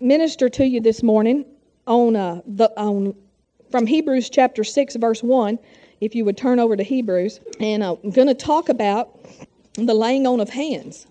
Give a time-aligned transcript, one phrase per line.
[0.00, 1.44] minister to you this morning
[1.86, 3.14] on uh, the on
[3.70, 5.58] from Hebrews chapter six, verse one.
[6.00, 9.18] If you would turn over to Hebrews, and uh, I'm going to talk about
[9.74, 11.06] the laying on of hands,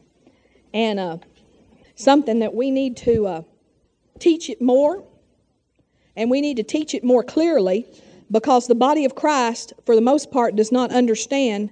[0.73, 1.17] and uh,
[1.95, 3.41] something that we need to uh,
[4.19, 5.03] teach it more,
[6.15, 7.87] and we need to teach it more clearly,
[8.29, 11.71] because the body of Christ, for the most part, does not understand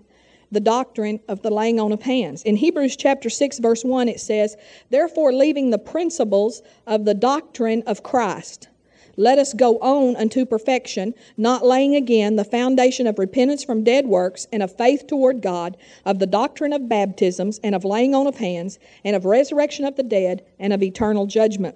[0.53, 2.43] the doctrine of the laying on of hands.
[2.43, 4.55] In Hebrews chapter 6 verse 1 it says,
[4.89, 8.67] "Therefore leaving the principles of the doctrine of Christ,
[9.15, 14.07] let us go on unto perfection, not laying again the foundation of repentance from dead
[14.07, 18.25] works and of faith toward God, of the doctrine of baptisms and of laying on
[18.25, 21.75] of hands and of resurrection of the dead and of eternal judgment."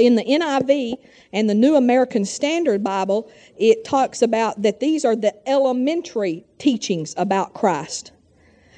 [0.00, 0.94] In the NIV
[1.32, 7.14] and the New American Standard Bible, it talks about that these are the elementary teachings
[7.16, 8.12] about Christ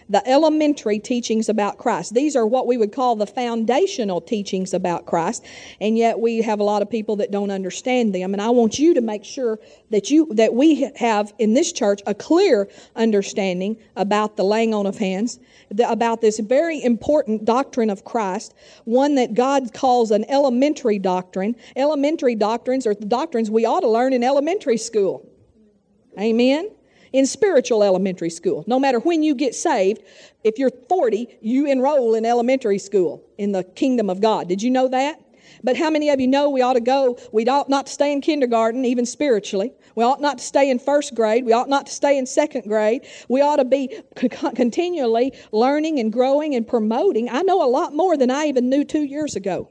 [0.08, 2.14] the elementary teachings about Christ.
[2.14, 5.44] These are what we would call the foundational teachings about Christ,
[5.80, 8.32] and yet we have a lot of people that don't understand them.
[8.32, 9.58] And I want you to make sure
[9.90, 14.86] that you that we have in this church a clear understanding about the laying on
[14.86, 15.38] of hands,
[15.70, 21.54] the, about this very important doctrine of Christ, one that God calls an elementary doctrine.
[21.76, 25.28] Elementary doctrines are the doctrines we ought to learn in elementary school.
[26.18, 26.70] Amen
[27.12, 28.64] in spiritual elementary school.
[28.66, 30.02] No matter when you get saved,
[30.44, 34.48] if you're 40, you enroll in elementary school in the kingdom of God.
[34.48, 35.20] Did you know that?
[35.64, 38.12] But how many of you know we ought to go, we ought not to stay
[38.12, 39.72] in kindergarten, even spiritually.
[39.94, 41.44] We ought not to stay in first grade.
[41.44, 43.06] We ought not to stay in second grade.
[43.28, 47.28] We ought to be continually learning and growing and promoting.
[47.28, 49.68] I know a lot more than I even knew two years ago.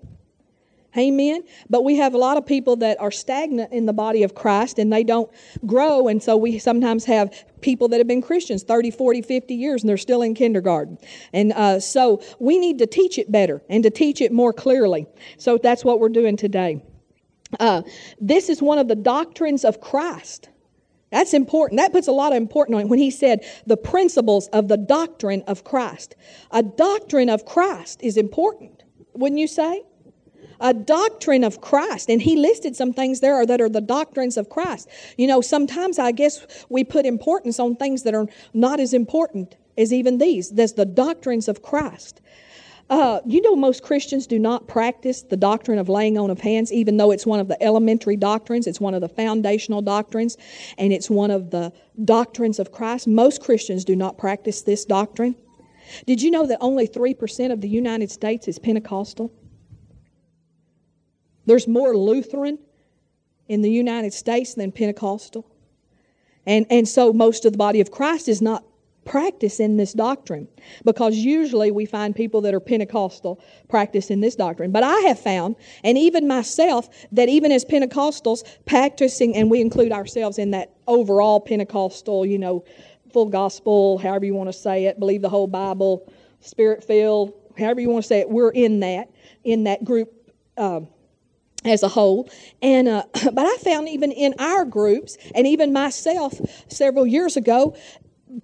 [0.97, 1.43] Amen.
[1.69, 4.79] But we have a lot of people that are stagnant in the body of Christ
[4.79, 5.29] and they don't
[5.65, 6.07] grow.
[6.07, 9.89] And so we sometimes have people that have been Christians 30, 40, 50 years and
[9.89, 10.97] they're still in kindergarten.
[11.33, 15.05] And uh, so we need to teach it better and to teach it more clearly.
[15.37, 16.83] So that's what we're doing today.
[17.59, 17.83] Uh,
[18.19, 20.49] this is one of the doctrines of Christ.
[21.11, 21.79] That's important.
[21.79, 24.77] That puts a lot of importance on it when he said the principles of the
[24.77, 26.15] doctrine of Christ.
[26.51, 28.83] A doctrine of Christ is important,
[29.13, 29.83] wouldn't you say?
[30.59, 32.09] A doctrine of Christ.
[32.09, 34.89] And he listed some things there that are the doctrines of Christ.
[35.17, 39.55] You know, sometimes I guess we put importance on things that are not as important
[39.77, 40.51] as even these.
[40.51, 42.21] There's the doctrines of Christ.
[42.89, 46.71] Uh, you know, most Christians do not practice the doctrine of laying on of hands,
[46.71, 50.37] even though it's one of the elementary doctrines, it's one of the foundational doctrines,
[50.77, 51.73] and it's one of the
[52.05, 53.05] doctrines of Christ.
[53.05, 55.35] Most Christians do not practice this doctrine.
[56.05, 59.33] Did you know that only 3% of the United States is Pentecostal?
[61.47, 62.59] There's more Lutheran
[63.47, 65.49] in the United States than Pentecostal.
[66.45, 68.63] And, and so most of the body of Christ is not
[69.05, 70.47] practicing this doctrine
[70.83, 74.71] because usually we find people that are Pentecostal practicing this doctrine.
[74.71, 79.93] But I have found, and even myself, that even as Pentecostals practicing, and we include
[79.93, 82.65] ourselves in that overall Pentecostal, you know,
[83.13, 87.79] full gospel, however you want to say it, believe the whole Bible, spirit filled, however
[87.79, 89.09] you want to say it, we're in that,
[89.45, 90.13] in that group.
[90.57, 90.89] Um,
[91.65, 92.29] as a whole.
[92.61, 97.75] And uh, but I found even in our groups, and even myself several years ago,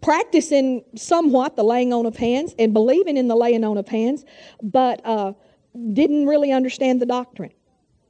[0.01, 4.25] practicing somewhat the laying on of hands and believing in the laying on of hands,
[4.62, 5.34] but uh,
[5.94, 7.52] didn't really understand the doctrine.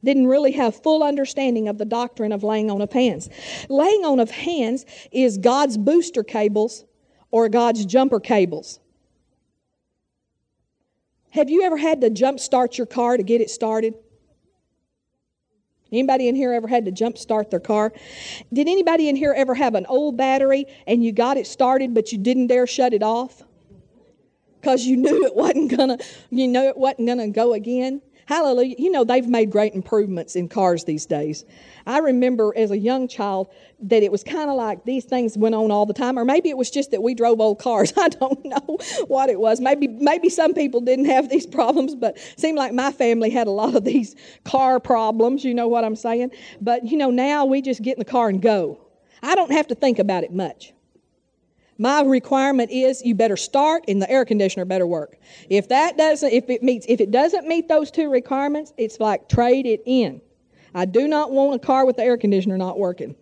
[0.04, 3.30] Didn't really have full understanding of the doctrine of laying on of hands.
[3.70, 6.84] Laying on of hands is God's booster cables
[7.32, 8.80] or God's jumper cables.
[11.30, 13.96] Have you ever had to jump start your car to get it started?
[15.94, 17.94] Anybody in here ever had to jump start their car?
[18.52, 22.12] Did anybody in here ever have an old battery and you got it started but
[22.12, 23.44] you didn't dare shut it off?
[24.60, 26.00] Because you knew it wasn't gonna,
[26.32, 28.02] you know it wasn't gonna go again.
[28.26, 28.76] Hallelujah.
[28.78, 31.44] You know, they've made great improvements in cars these days.
[31.86, 33.50] I remember as a young child
[33.82, 36.50] that it was kind of like these things went on all the time, or maybe
[36.50, 37.92] it was just that we drove old cars.
[37.98, 39.60] I don't know what it was.
[39.60, 43.52] Maybe, maybe some people didn't have these problems, but seemed like my family had a
[43.52, 44.16] lot of these
[44.46, 45.44] car problems.
[45.44, 46.32] You know what I'm saying?
[46.62, 48.80] But, you know, now we just get in the car and go.
[49.22, 50.74] I don't have to think about it much.
[51.78, 55.18] My requirement is you better start and the air conditioner better work.
[55.50, 59.28] If that doesn't, if it meets, if it doesn't meet those two requirements, it's like
[59.28, 60.22] trade it in.
[60.76, 63.16] I do not want a car with the air conditioner not working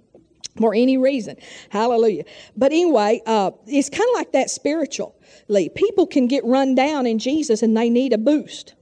[0.58, 1.38] for any reason.
[1.70, 2.26] Hallelujah.
[2.58, 5.70] But anyway, uh, it's kind of like that spiritually.
[5.76, 8.76] People can get run down in Jesus and they need a boost.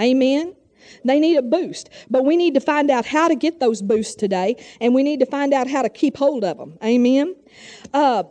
[0.00, 0.54] Amen.
[1.04, 1.90] They need a boost.
[2.10, 5.20] But we need to find out how to get those boosts today, and we need
[5.20, 6.78] to find out how to keep hold of them.
[6.82, 7.36] Amen.
[7.92, 8.24] Uh,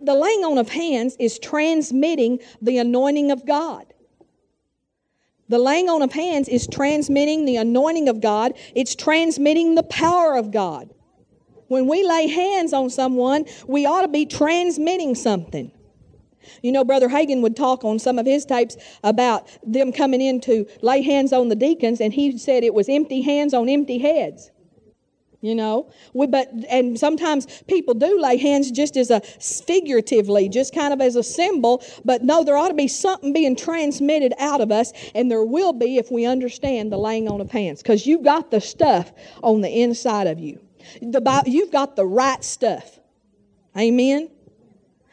[0.00, 3.86] the laying on of hands is transmitting the anointing of God.
[5.48, 10.36] The laying on of hands is transmitting the anointing of God, it's transmitting the power
[10.36, 10.90] of God.
[11.68, 15.70] When we lay hands on someone, we ought to be transmitting something.
[16.62, 20.40] You know, Brother Hagin would talk on some of his tapes about them coming in
[20.42, 23.98] to lay hands on the deacons, and he said it was empty hands on empty
[23.98, 24.50] heads.
[25.44, 30.74] You know, we, but and sometimes people do lay hands just as a figuratively, just
[30.74, 31.84] kind of as a symbol.
[32.02, 35.74] But no, there ought to be something being transmitted out of us, and there will
[35.74, 39.12] be if we understand the laying on of hands, because you've got the stuff
[39.42, 40.60] on the inside of you.
[41.02, 42.98] The you've got the right stuff.
[43.76, 44.30] Amen.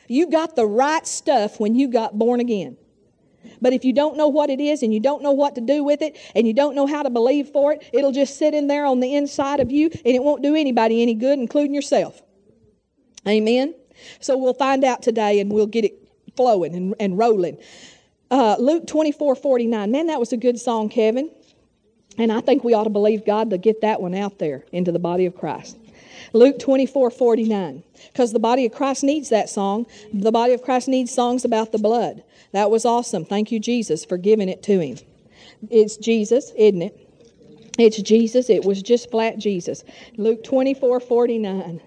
[0.07, 2.77] You got the right stuff when you got born again.
[3.61, 5.83] But if you don't know what it is and you don't know what to do
[5.83, 8.67] with it and you don't know how to believe for it, it'll just sit in
[8.67, 12.21] there on the inside of you and it won't do anybody any good, including yourself.
[13.27, 13.75] Amen?
[14.19, 17.57] So we'll find out today and we'll get it flowing and, and rolling.
[18.31, 19.91] Uh, Luke 24 49.
[19.91, 21.29] Man, that was a good song, Kevin.
[22.17, 24.91] And I think we ought to believe God to get that one out there into
[24.91, 25.77] the body of Christ.
[26.33, 27.83] Luke 24 49.
[28.07, 29.85] Because the body of Christ needs that song.
[30.13, 32.23] The body of Christ needs songs about the blood.
[32.51, 33.25] That was awesome.
[33.25, 34.97] Thank you, Jesus, for giving it to him.
[35.69, 37.07] It's Jesus, isn't it?
[37.77, 38.49] It's Jesus.
[38.49, 39.83] It was just flat Jesus.
[40.17, 41.81] Luke 24 49.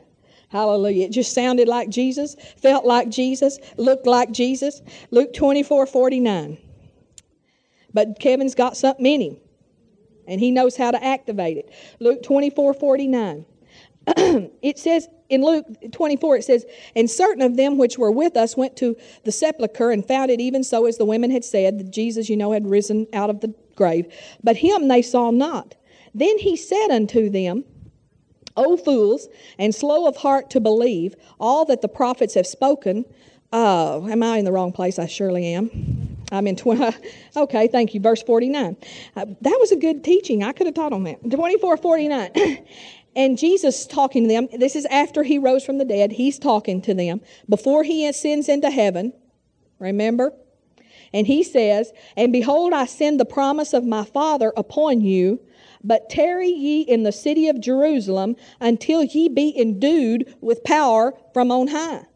[0.49, 1.07] Hallelujah.
[1.07, 4.83] It just sounded like Jesus, felt like Jesus, looked like Jesus.
[5.11, 6.59] Luke 24 49.
[7.93, 9.37] But Kevin's got something in him,
[10.27, 11.73] and he knows how to activate it.
[12.01, 13.47] Luke 24 49.
[14.63, 18.57] it says in Luke 24, it says, And certain of them which were with us
[18.57, 21.91] went to the sepulchre and found it even so as the women had said, that
[21.91, 24.13] Jesus, you know, had risen out of the grave.
[24.43, 25.75] But him they saw not.
[26.15, 27.65] Then he said unto them,
[28.57, 29.29] O fools,
[29.59, 33.05] and slow of heart to believe all that the prophets have spoken.
[33.53, 34.99] Uh, am I in the wrong place?
[34.99, 36.19] I surely am.
[36.31, 36.97] I'm in 20.
[37.37, 38.01] Okay, thank you.
[38.01, 38.77] Verse 49.
[39.17, 40.45] Uh, that was a good teaching.
[40.45, 41.29] I could have taught on that.
[41.29, 42.31] 24 49.
[43.17, 46.83] And Jesus talking to them, this is after he rose from the dead, he's talking
[46.83, 49.13] to them before he ascends into heaven.
[49.79, 50.33] Remember?
[51.13, 55.41] And he says, And behold, I send the promise of my Father upon you,
[55.83, 61.53] but tarry ye in the city of Jerusalem until ye be endued with power from
[61.53, 62.07] on high.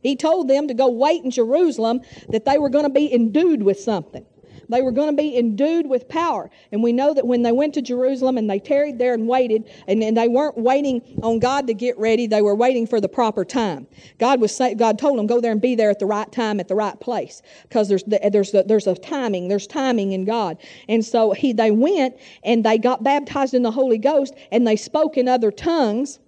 [0.00, 3.62] He told them to go wait in Jerusalem that they were going to be endued
[3.62, 4.26] with something.
[4.68, 6.50] They were going to be endued with power.
[6.72, 9.70] And we know that when they went to Jerusalem and they tarried there and waited,
[9.86, 13.08] and, and they weren't waiting on God to get ready, they were waiting for the
[13.08, 13.86] proper time.
[14.18, 16.60] God was say, God told them, go there and be there at the right time,
[16.60, 17.42] at the right place.
[17.62, 20.58] Because there's, the, there's, the, there's a timing, there's timing in God.
[20.88, 24.76] And so he, they went and they got baptized in the Holy Ghost and they
[24.76, 26.18] spoke in other tongues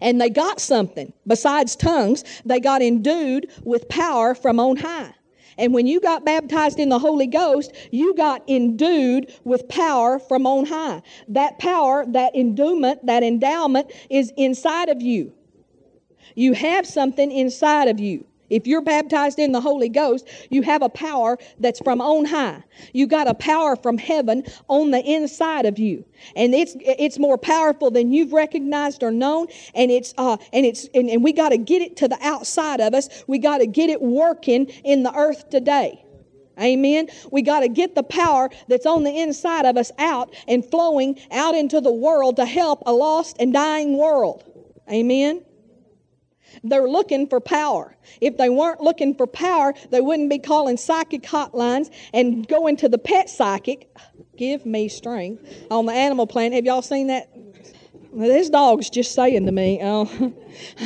[0.00, 5.12] and they got something besides tongues they got endued with power from on high
[5.58, 10.46] and when you got baptized in the Holy Ghost, you got endued with power from
[10.46, 11.02] on high.
[11.28, 15.32] That power, that endowment, that endowment is inside of you.
[16.34, 18.26] You have something inside of you.
[18.50, 22.62] If you're baptized in the Holy Ghost, you have a power that's from on high.
[22.92, 26.04] You got a power from heaven on the inside of you.
[26.36, 29.46] And it's it's more powerful than you've recognized or known.
[29.74, 32.80] And it's uh and it's and, and we got to get it to the outside
[32.80, 33.24] of us.
[33.26, 36.04] We got to get it working in the earth today.
[36.60, 37.08] Amen.
[37.32, 41.18] We got to get the power that's on the inside of us out and flowing
[41.32, 44.44] out into the world to help a lost and dying world.
[44.90, 45.44] Amen.
[46.64, 47.94] They're looking for power.
[48.22, 52.88] If they weren't looking for power, they wouldn't be calling psychic hotlines and going to
[52.88, 53.94] the pet psychic.
[54.36, 56.54] Give me strength on the animal planet.
[56.54, 57.30] Have y'all seen that?
[58.14, 60.32] This dog's just saying to me, oh,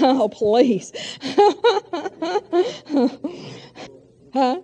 [0.03, 0.93] oh please.
[4.33, 4.61] huh?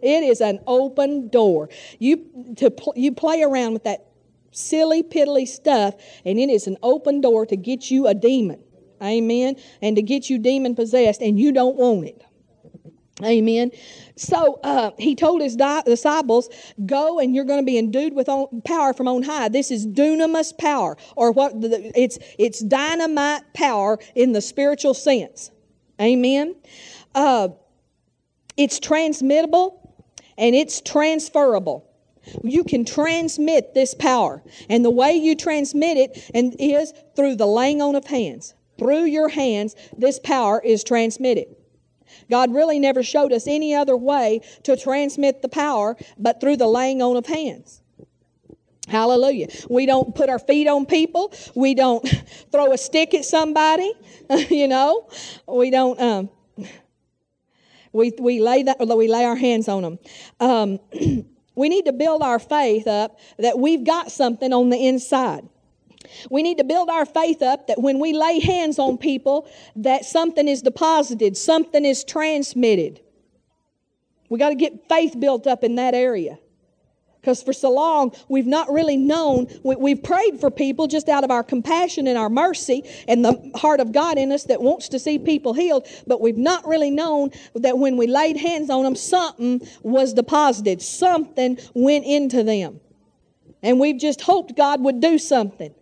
[0.00, 1.68] It is an open door.
[1.98, 4.06] You to pl- you play around with that
[4.52, 8.62] silly piddly stuff, and it is an open door to get you a demon.
[9.02, 9.56] Amen.
[9.80, 12.22] And to get you demon possessed, and you don't want it.
[13.22, 13.70] Amen.
[14.16, 16.48] So uh, he told his di- disciples,
[16.86, 19.48] "Go, and you're going to be endued with on- power from on high.
[19.48, 21.60] This is dunamis power, or what?
[21.60, 25.50] The, it's it's dynamite power in the spiritual sense.
[26.00, 26.56] Amen.
[27.14, 27.48] Uh,
[28.56, 29.94] it's transmittable
[30.36, 31.88] and it's transferable.
[32.42, 37.46] You can transmit this power, and the way you transmit it and is through the
[37.46, 41.46] laying on of hands through your hands, this power is transmitted.
[42.30, 46.66] God really never showed us any other way to transmit the power but through the
[46.66, 47.80] laying on of hands.
[48.88, 49.48] Hallelujah.
[49.70, 51.32] We don't put our feet on people.
[51.54, 52.06] We don't
[52.52, 53.92] throw a stick at somebody.
[54.50, 55.08] you know,
[55.46, 56.00] we don't.
[56.00, 56.30] Um,
[57.92, 58.78] we we lay that.
[58.80, 59.98] We lay our hands on them.
[60.40, 60.80] Um,
[61.54, 65.48] We need to build our faith up that we've got something on the inside.
[66.30, 70.04] We need to build our faith up that when we lay hands on people that
[70.04, 73.00] something is deposited, something is transmitted.
[74.28, 76.38] We got to get faith built up in that area.
[77.22, 79.46] Because for so long, we've not really known.
[79.62, 83.52] We, have prayed for people just out of our compassion and our mercy and the
[83.54, 85.86] heart of God in us that wants to see people healed.
[86.04, 90.82] But we've not really known that when we laid hands on them, something was deposited,
[90.82, 92.80] something went into them.
[93.62, 95.72] And we've just hoped God would do something.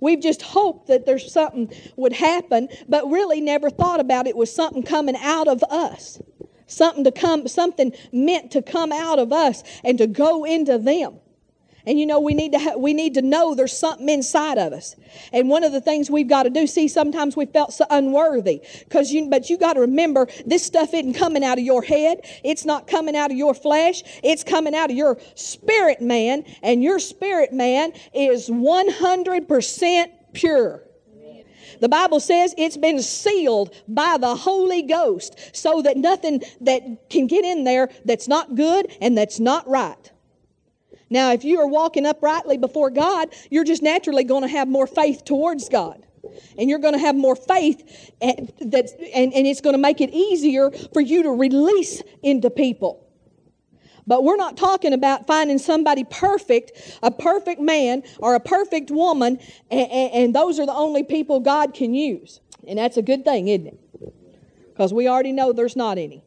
[0.00, 4.52] We've just hoped that there's something would happen, but really never thought about it was
[4.52, 6.20] something coming out of us.
[6.66, 11.20] Something to come something meant to come out of us and to go into them
[11.86, 14.72] and you know we need to ha- we need to know there's something inside of
[14.72, 14.96] us.
[15.32, 18.62] And one of the things we've got to do see sometimes we felt so unworthy.
[18.80, 22.20] Because you but you got to remember this stuff isn't coming out of your head.
[22.42, 24.02] It's not coming out of your flesh.
[24.22, 26.44] It's coming out of your spirit man.
[26.62, 30.82] And your spirit man is 100% pure.
[31.80, 37.26] The Bible says it's been sealed by the Holy Ghost so that nothing that can
[37.26, 40.10] get in there that's not good and that's not right.
[41.14, 44.88] Now, if you are walking uprightly before God, you're just naturally going to have more
[44.88, 46.04] faith towards God.
[46.58, 50.00] And you're going to have more faith, and, that, and, and it's going to make
[50.00, 53.06] it easier for you to release into people.
[54.08, 59.38] But we're not talking about finding somebody perfect, a perfect man or a perfect woman,
[59.70, 62.40] and, and those are the only people God can use.
[62.66, 63.80] And that's a good thing, isn't it?
[64.72, 66.23] Because we already know there's not any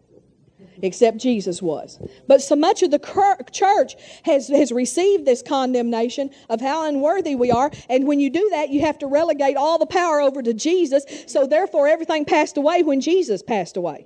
[0.82, 2.00] except Jesus was.
[2.28, 7.52] But so much of the church has, has received this condemnation of how unworthy we
[7.52, 7.72] are.
[7.90, 11.06] And when you do that, you have to relegate all the power over to Jesus.
[11.28, 14.06] So therefore, everything passed away when Jesus passed away.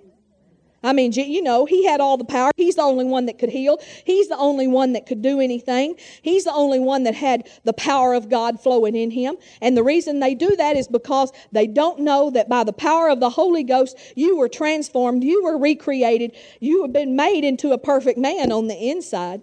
[0.83, 2.51] I mean, you know, he had all the power.
[2.57, 3.79] He's the only one that could heal.
[4.03, 5.95] He's the only one that could do anything.
[6.21, 9.35] He's the only one that had the power of God flowing in him.
[9.61, 13.09] And the reason they do that is because they don't know that by the power
[13.09, 17.73] of the Holy Ghost, you were transformed, you were recreated, you have been made into
[17.73, 19.41] a perfect man on the inside.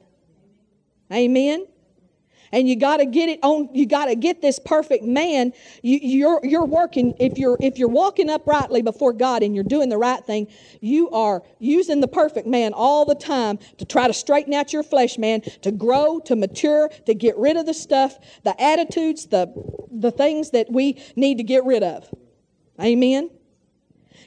[1.12, 1.66] Amen
[2.52, 5.52] and you got to get it on you got to get this perfect man.
[5.82, 9.88] You, you're you're working if you're if you're walking uprightly before god and you're doing
[9.88, 10.48] the right thing
[10.80, 14.82] you are using the perfect man all the time to try to straighten out your
[14.82, 19.52] flesh man to grow to mature to get rid of the stuff the attitudes the
[19.90, 22.08] the things that we need to get rid of.
[22.80, 23.30] Amen?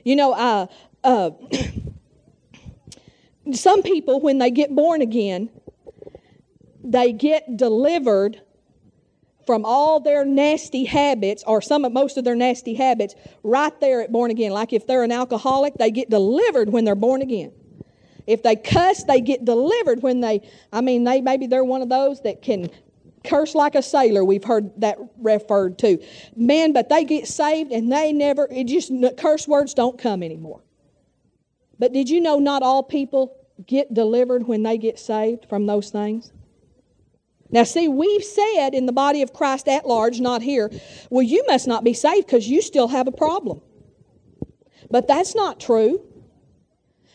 [0.03, 0.67] You know uh,
[1.03, 1.31] uh,
[3.53, 5.49] some people when they get born again
[6.83, 8.41] they get delivered
[9.45, 14.01] from all their nasty habits or some of most of their nasty habits right there
[14.01, 14.51] at born again.
[14.51, 17.51] Like if they're an alcoholic they get delivered when they're born again.
[18.27, 21.89] If they cuss they get delivered when they i mean they maybe they're one of
[21.89, 22.69] those that can
[23.23, 24.23] curse like a sailor.
[24.23, 26.01] We've heard that referred to.
[26.35, 30.61] Man but they get saved and they never it just curse words don't come anymore.
[31.79, 33.35] But did you know not all people
[33.65, 36.31] get delivered when they get saved from those things
[37.51, 40.71] now, see, we've said in the body of Christ at large, not here,
[41.09, 43.61] well, you must not be saved because you still have a problem.
[44.89, 46.01] But that's not true.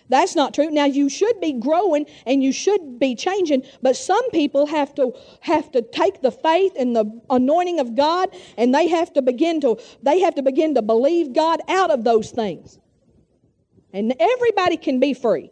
[0.09, 0.71] That's not true.
[0.71, 5.15] Now you should be growing and you should be changing, but some people have to
[5.41, 9.61] have to take the faith and the anointing of God and they have to begin
[9.63, 12.79] to they have to begin to believe God out of those things.
[13.93, 15.51] And everybody can be free.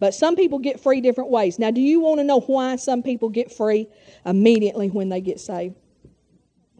[0.00, 1.58] But some people get free different ways.
[1.58, 3.86] Now, do you want to know why some people get free
[4.24, 5.76] immediately when they get saved?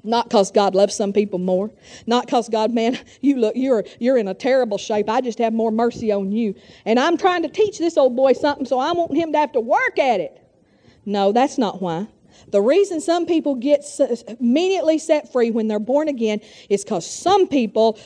[0.03, 1.71] Not because God loves some people more.
[2.07, 5.11] Not because God, man, you look, you're you're in a terrible shape.
[5.11, 6.55] I just have more mercy on you.
[6.87, 9.53] And I'm trying to teach this old boy something, so I want him to have
[9.53, 10.39] to work at it.
[11.05, 12.09] No, that's not why.
[12.49, 13.85] The reason some people get
[14.41, 17.99] immediately set free when they're born again is because some people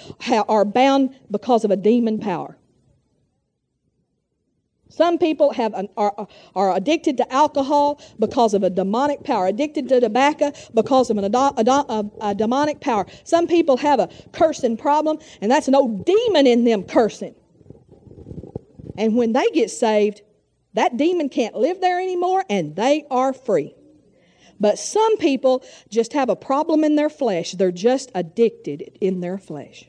[0.48, 2.56] are bound because of a demon power.
[4.94, 9.88] Some people have an, are, are addicted to alcohol because of a demonic power, addicted
[9.88, 13.04] to tobacco because of an, a, a, a demonic power.
[13.24, 17.34] Some people have a cursing problem, and that's an old demon in them cursing.
[18.96, 20.22] And when they get saved,
[20.74, 23.74] that demon can't live there anymore, and they are free.
[24.60, 27.50] But some people just have a problem in their flesh.
[27.52, 29.88] They're just addicted in their flesh.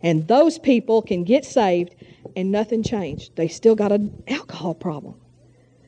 [0.00, 1.94] And those people can get saved
[2.36, 3.36] and nothing changed.
[3.36, 5.14] They still got an alcohol problem.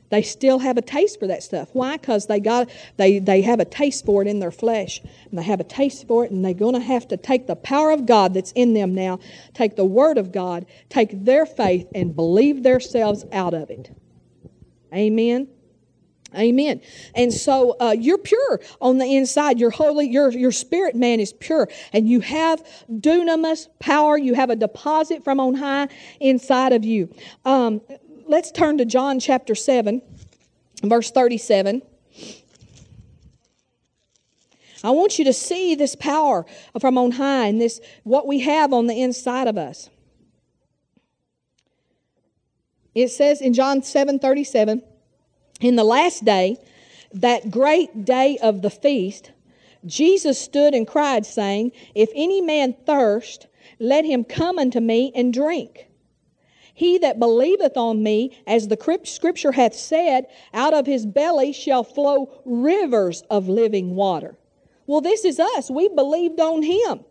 [0.09, 1.69] They still have a taste for that stuff.
[1.73, 1.97] Why?
[1.97, 5.43] Because they got they they have a taste for it in their flesh, and they
[5.43, 8.05] have a taste for it, and they're going to have to take the power of
[8.05, 9.19] God that's in them now,
[9.53, 13.91] take the Word of God, take their faith, and believe themselves out of it.
[14.93, 15.47] Amen.
[16.35, 16.81] Amen.
[17.13, 19.59] And so uh, you're pure on the inside.
[19.59, 20.07] You're holy.
[20.07, 24.17] Your your spirit man is pure, and you have dunamis power.
[24.17, 25.87] You have a deposit from on high
[26.19, 27.13] inside of you.
[27.45, 27.81] Um,
[28.27, 30.01] let's turn to John chapter seven,
[30.83, 31.81] verse thirty-seven.
[34.83, 36.45] I want you to see this power
[36.79, 39.89] from on high and this what we have on the inside of us.
[42.95, 44.81] It says in John 7 37,
[45.61, 46.57] in the last day,
[47.13, 49.31] that great day of the feast,
[49.85, 53.47] Jesus stood and cried, saying, If any man thirst,
[53.79, 55.87] let him come unto me and drink.
[56.73, 61.85] He that believeth on me, as the scripture hath said, out of his belly shall
[61.85, 64.37] flow rivers of living water.
[64.85, 65.71] Well, this is us.
[65.71, 67.05] We believed on him.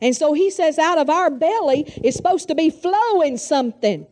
[0.00, 4.06] And so he says, out of our belly is supposed to be flowing something.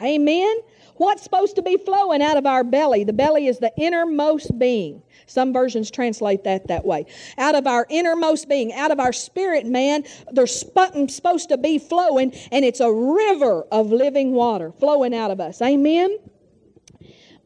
[0.00, 0.56] Amen.
[0.98, 3.04] What's supposed to be flowing out of our belly?
[3.04, 5.02] The belly is the innermost being.
[5.26, 7.06] Some versions translate that that way.
[7.36, 12.32] Out of our innermost being, out of our spirit man, there's supposed to be flowing,
[12.52, 15.60] and it's a river of living water flowing out of us.
[15.60, 16.18] Amen.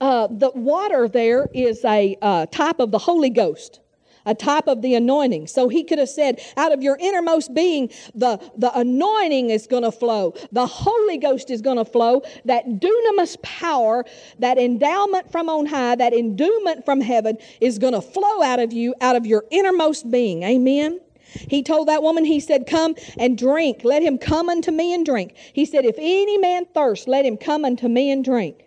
[0.01, 3.81] Uh, the water there is a uh, type of the Holy Ghost
[4.27, 5.47] a type of the anointing.
[5.47, 9.83] So he could have said, out of your innermost being, the, the anointing is going
[9.83, 10.35] to flow.
[10.53, 12.23] The Holy Ghost is going to flow.
[12.45, 14.05] That dunamis power,
[14.39, 18.73] that endowment from on high, that endowment from heaven is going to flow out of
[18.73, 20.43] you, out of your innermost being.
[20.43, 21.01] Amen.
[21.33, 23.83] He told that woman, he said, Come and drink.
[23.85, 25.35] Let him come unto me and drink.
[25.53, 28.65] He said, If any man thirst, let him come unto me and drink.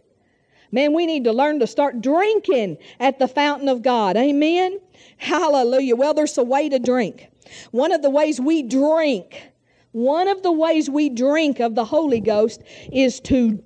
[0.71, 4.17] Man, we need to learn to start drinking at the fountain of God.
[4.17, 4.79] Amen.
[5.17, 5.95] Hallelujah.
[5.95, 7.27] Well, there's a way to drink.
[7.71, 9.51] One of the ways we drink,
[9.91, 13.63] one of the ways we drink of the Holy Ghost is to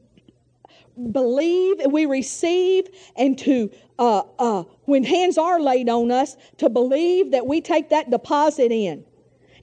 [1.11, 7.31] believe, we receive, and to, uh, uh, when hands are laid on us, to believe
[7.31, 9.05] that we take that deposit in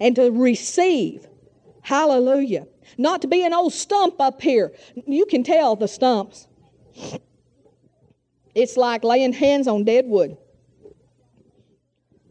[0.01, 1.27] and to receive.
[1.83, 2.66] Hallelujah.
[2.97, 4.73] Not to be an old stump up here.
[5.07, 6.47] You can tell the stumps.
[8.55, 10.37] It's like laying hands on dead wood.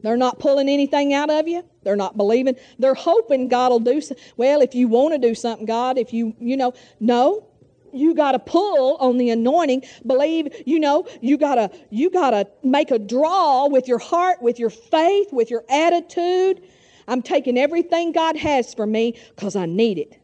[0.04, 1.64] They're not pulling anything out of you.
[1.84, 2.56] They're not believing.
[2.78, 4.02] They're hoping God will do.
[4.38, 7.48] Well, if you want to do something, God, if you, you know, no.
[7.96, 9.84] You got to pull on the anointing.
[10.06, 14.42] Believe, you know, you got to you got to make a draw with your heart,
[14.42, 16.64] with your faith, with your attitude.
[17.08, 20.20] I'm taking everything God has for me cuz I need it.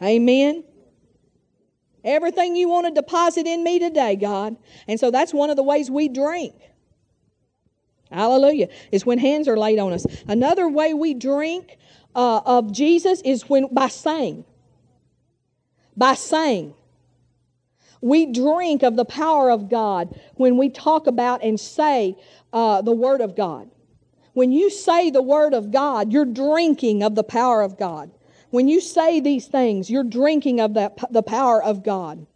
[0.00, 0.62] Amen.
[2.04, 4.56] Everything you want to deposit in me today, God.
[4.86, 6.54] And so that's one of the ways we drink.
[8.10, 8.68] Hallelujah.
[8.90, 10.06] Is when hands are laid on us.
[10.26, 11.78] Another way we drink
[12.14, 14.44] uh, of Jesus is when by saying.
[15.96, 16.74] By saying.
[18.00, 22.16] We drink of the power of God when we talk about and say
[22.52, 23.70] uh, the Word of God.
[24.34, 28.10] When you say the Word of God, you're drinking of the power of God.
[28.50, 32.26] When you say these things, you're drinking of that, the power of God.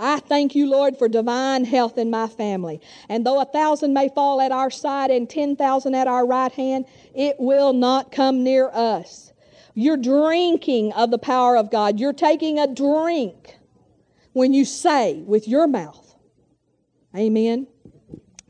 [0.00, 2.80] I thank you, Lord, for divine health in my family.
[3.10, 6.86] And though a thousand may fall at our side and 10,000 at our right hand,
[7.14, 9.32] it will not come near us.
[9.74, 12.00] You're drinking of the power of God.
[12.00, 13.58] You're taking a drink
[14.32, 16.14] when you say with your mouth.
[17.14, 17.66] Amen.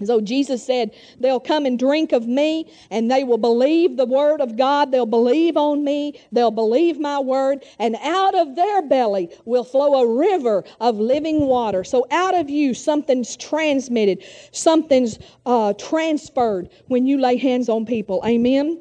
[0.05, 4.41] So Jesus said, They'll come and drink of me, and they will believe the word
[4.41, 4.93] of God.
[4.93, 6.21] They'll believe on me.
[6.33, 11.47] They'll believe my word, and out of their belly will flow a river of living
[11.47, 11.85] water.
[11.85, 18.23] So out of you, something's transmitted, something's uh, transferred when you lay hands on people.
[18.27, 18.81] Amen.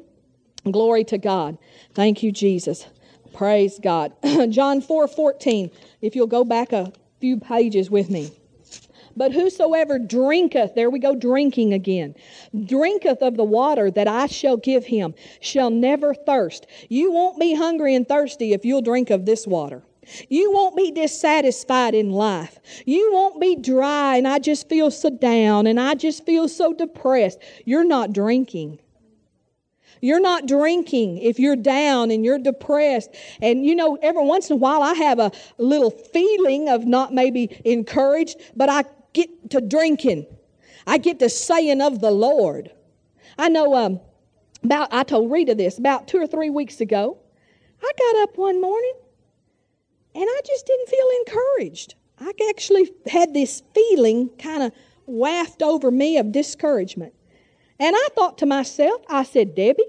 [0.70, 1.58] Glory to God.
[1.94, 2.86] Thank you, Jesus.
[3.32, 4.12] Praise God.
[4.50, 5.70] John 4 14,
[6.02, 8.30] if you'll go back a few pages with me.
[9.16, 12.14] But whosoever drinketh, there we go, drinking again,
[12.64, 16.66] drinketh of the water that I shall give him, shall never thirst.
[16.88, 19.82] You won't be hungry and thirsty if you'll drink of this water.
[20.28, 22.58] You won't be dissatisfied in life.
[22.86, 26.72] You won't be dry and I just feel so down and I just feel so
[26.72, 27.38] depressed.
[27.64, 28.80] You're not drinking.
[30.00, 33.10] You're not drinking if you're down and you're depressed.
[33.42, 37.12] And you know, every once in a while I have a little feeling of not
[37.12, 40.26] maybe encouraged, but I get to drinking.
[40.86, 42.70] I get to saying of the Lord.
[43.38, 44.00] I know um,
[44.64, 47.18] about, I told Rita this about two or three weeks ago.
[47.82, 48.94] I got up one morning
[50.14, 51.94] and I just didn't feel encouraged.
[52.18, 54.72] I actually had this feeling kind of
[55.06, 57.14] waft over me of discouragement.
[57.78, 59.84] And I thought to myself, I said, Debbie,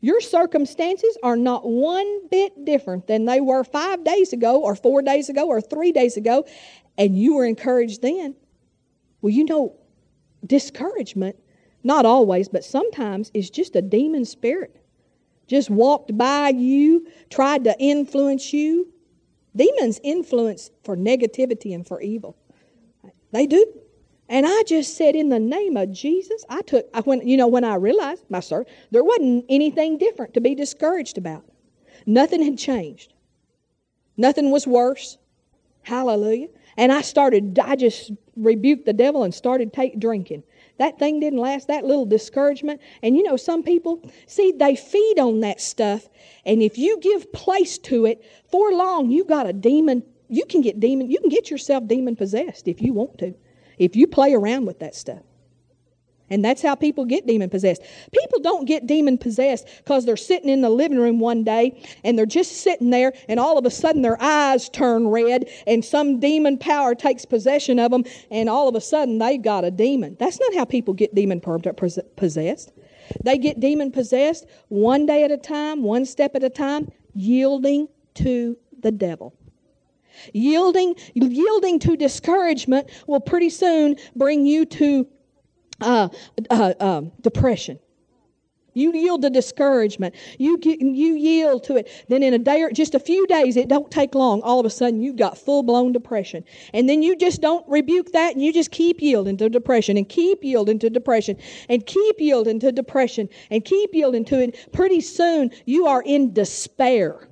[0.00, 5.00] Your circumstances are not one bit different than they were five days ago, or four
[5.00, 6.44] days ago, or three days ago,
[6.96, 8.34] and you were encouraged then.
[9.20, 9.76] Well, you know,
[10.46, 11.36] discouragement,
[11.82, 14.80] not always, but sometimes, is just a demon spirit.
[15.46, 18.92] Just walked by you, tried to influence you.
[19.56, 22.36] Demons influence for negativity and for evil.
[23.32, 23.64] They do.
[24.28, 27.46] And I just said, in the name of Jesus, I took, I, when, you know,
[27.46, 31.44] when I realized, my sir, there wasn't anything different to be discouraged about.
[32.06, 33.12] Nothing had changed.
[34.16, 35.18] Nothing was worse.
[35.82, 36.48] Hallelujah.
[36.76, 40.42] And I started, I just rebuked the devil and started take, drinking.
[40.78, 42.80] That thing didn't last, that little discouragement.
[43.02, 46.08] And you know, some people, see, they feed on that stuff.
[46.44, 50.02] And if you give place to it for long, you got a demon.
[50.28, 53.34] You can get demon, you can get yourself demon possessed if you want to,
[53.78, 55.22] if you play around with that stuff.
[56.30, 57.82] And that's how people get demon possessed.
[58.12, 62.18] People don't get demon possessed because they're sitting in the living room one day and
[62.18, 66.20] they're just sitting there and all of a sudden their eyes turn red and some
[66.20, 70.16] demon power takes possession of them and all of a sudden they've got a demon.
[70.18, 72.72] That's not how people get demon possessed.
[73.22, 77.88] They get demon possessed one day at a time, one step at a time, yielding
[78.14, 79.34] to the devil.
[80.32, 85.06] Yielding, yielding to discouragement will pretty soon bring you to
[85.80, 86.08] uh,
[86.50, 87.78] uh, um, depression.
[88.76, 90.16] You yield to discouragement.
[90.36, 91.88] You get, you yield to it.
[92.08, 94.42] Then in a day or just a few days, it don't take long.
[94.42, 98.10] All of a sudden, you've got full blown depression, and then you just don't rebuke
[98.12, 101.36] that, and you just keep yielding to depression, and keep yielding to depression,
[101.68, 104.72] and keep yielding to depression, and keep yielding to it.
[104.72, 107.28] Pretty soon, you are in despair,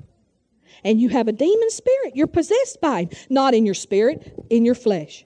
[0.85, 2.15] and you have a demon spirit.
[2.15, 5.25] You're possessed by him, not in your spirit, in your flesh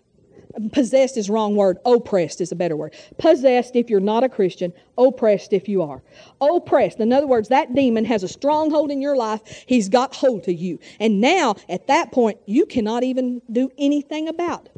[0.73, 1.79] possessed is wrong word.
[1.85, 2.95] Oppressed is a better word.
[3.19, 6.03] Possessed if you're not a christian oppressed if you are.
[6.41, 9.65] Oppressed in other words that demon has a stronghold in your life.
[9.67, 10.79] He's got hold of you.
[11.01, 14.69] And now at that point you cannot even do anything about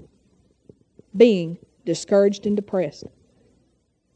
[1.17, 3.05] being discouraged and depressed.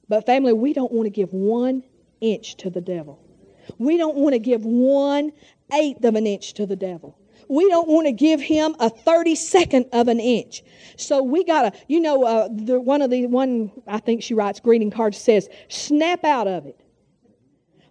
[0.09, 1.85] But family we don't want to give one
[2.21, 3.19] inch to the devil.
[3.79, 5.33] We don't want to give one
[5.73, 7.17] eighth of an inch to the devil
[7.53, 10.63] we don't want to give him a 32nd of an inch.
[10.97, 14.33] So we got to, you know, uh, the, one of the, one, I think she
[14.33, 16.81] writes greeting cards says, snap out of it.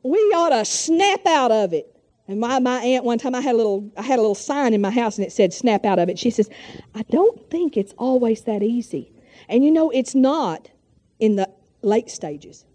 [0.01, 1.95] We ought to snap out of it.
[2.27, 4.73] And my, my aunt, one time I had a little, I had a little sign
[4.73, 6.17] in my house and it said, snap out of it.
[6.17, 6.49] She says,
[6.95, 9.13] I don't think it's always that easy.
[9.47, 10.71] And you know, it's not
[11.19, 11.47] in the
[11.83, 12.65] late stages,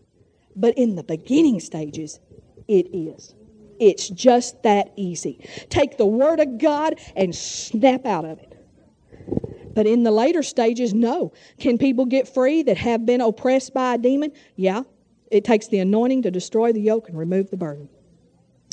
[0.54, 2.20] but in the beginning stages,
[2.68, 3.34] it is.
[3.78, 5.46] It's just that easy.
[5.68, 8.52] Take the Word of God and snap out of it.
[9.74, 11.32] But in the later stages, no.
[11.58, 14.32] Can people get free that have been oppressed by a demon?
[14.56, 14.82] Yeah.
[15.30, 17.88] It takes the anointing to destroy the yoke and remove the burden.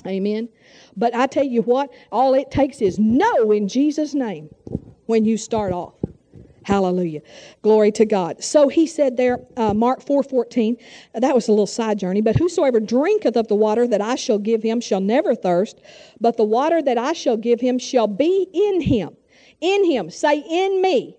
[0.05, 0.49] Amen.
[0.95, 4.49] But I tell you what, all it takes is no in Jesus' name
[5.05, 5.95] when you start off.
[6.65, 7.21] Hallelujah.
[7.61, 8.43] Glory to God.
[8.43, 10.77] So he said there, uh, Mark 4 14,
[11.13, 14.39] that was a little side journey, but whosoever drinketh of the water that I shall
[14.39, 15.79] give him shall never thirst,
[16.19, 19.15] but the water that I shall give him shall be in him.
[19.61, 20.09] In him.
[20.09, 21.17] Say, in me.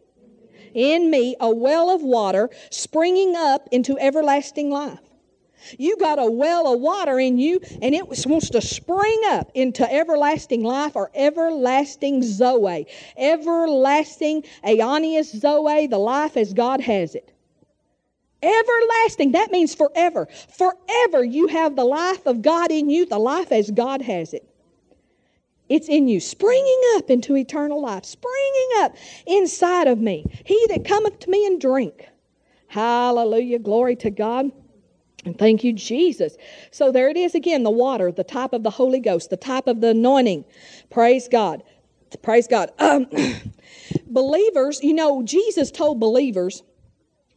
[0.74, 5.13] In me, a well of water springing up into everlasting life.
[5.79, 9.90] You got a well of water in you, and it wants to spring up into
[9.92, 12.87] everlasting life or everlasting Zoe.
[13.16, 17.33] Everlasting Aionios Zoe, the life as God has it.
[18.42, 20.27] Everlasting, that means forever.
[20.27, 24.46] Forever you have the life of God in you, the life as God has it.
[25.70, 28.94] It's in you, springing up into eternal life, springing up
[29.27, 30.27] inside of me.
[30.44, 32.07] He that cometh to me and drink.
[32.66, 34.50] Hallelujah, glory to God.
[35.24, 36.37] And thank you, Jesus.
[36.70, 39.66] So there it is again the water, the type of the Holy Ghost, the type
[39.66, 40.44] of the anointing.
[40.90, 41.62] Praise God.
[42.22, 42.70] Praise God.
[42.78, 43.06] Um,
[44.06, 46.62] believers, you know, Jesus told believers,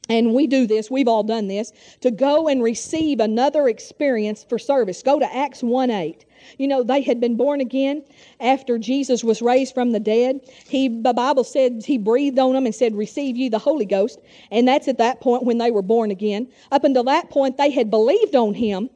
[0.10, 1.72] and we do this, we've all done this,
[2.02, 5.02] to go and receive another experience for service.
[5.02, 6.26] Go to Acts 1 8.
[6.58, 8.04] You know, they had been born again
[8.40, 10.42] after Jesus was raised from the dead.
[10.68, 14.20] He, the Bible said he breathed on them and said, Receive ye the Holy Ghost.
[14.52, 16.48] And that's at that point when they were born again.
[16.72, 18.90] Up until that point, they had believed on him,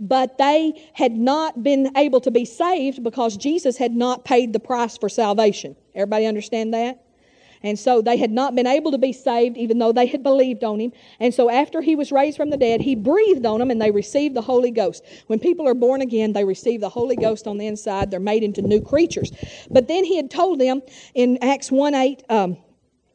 [0.00, 4.60] but they had not been able to be saved because Jesus had not paid the
[4.60, 5.76] price for salvation.
[5.94, 7.02] Everybody understand that?
[7.62, 10.64] And so they had not been able to be saved, even though they had believed
[10.64, 10.92] on him.
[11.20, 13.90] And so after he was raised from the dead, he breathed on them and they
[13.90, 15.04] received the Holy Ghost.
[15.26, 18.10] When people are born again, they receive the Holy Ghost on the inside.
[18.10, 19.32] They're made into new creatures.
[19.70, 20.82] But then he had told them
[21.14, 22.56] in Acts 1 8, um,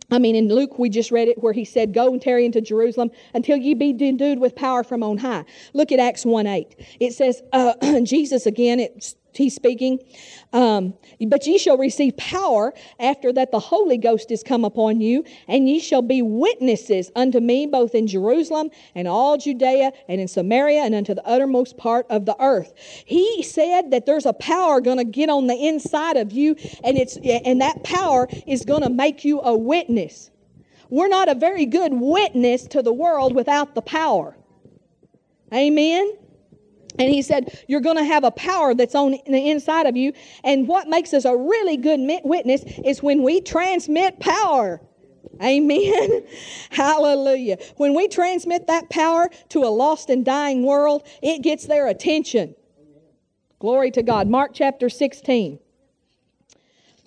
[0.09, 2.61] I mean, in Luke, we just read it where he said, Go and tarry into
[2.61, 5.43] Jerusalem until ye be endued with power from on high.
[5.73, 6.75] Look at Acts 1 8.
[6.99, 9.99] It says, uh, Jesus again, it's he's speaking.
[10.53, 10.93] Um,
[11.27, 15.67] but ye shall receive power after that the Holy Ghost is come upon you, and
[15.67, 20.81] ye shall be witnesses unto me both in Jerusalem and all Judea and in Samaria
[20.81, 22.73] and unto the uttermost part of the earth.
[23.05, 26.97] He said that there's a power going to get on the inside of you, and
[26.97, 30.31] it's and that power is going to make you a witness.
[30.89, 34.37] We're not a very good witness to the world without the power.
[35.53, 36.17] Amen.
[36.99, 40.13] And he said, You're going to have a power that's on the inside of you.
[40.43, 44.81] And what makes us a really good witness is when we transmit power.
[45.41, 46.23] Amen.
[46.71, 47.57] Hallelujah.
[47.77, 52.55] When we transmit that power to a lost and dying world, it gets their attention.
[53.59, 54.27] Glory to God.
[54.27, 55.59] Mark chapter 16.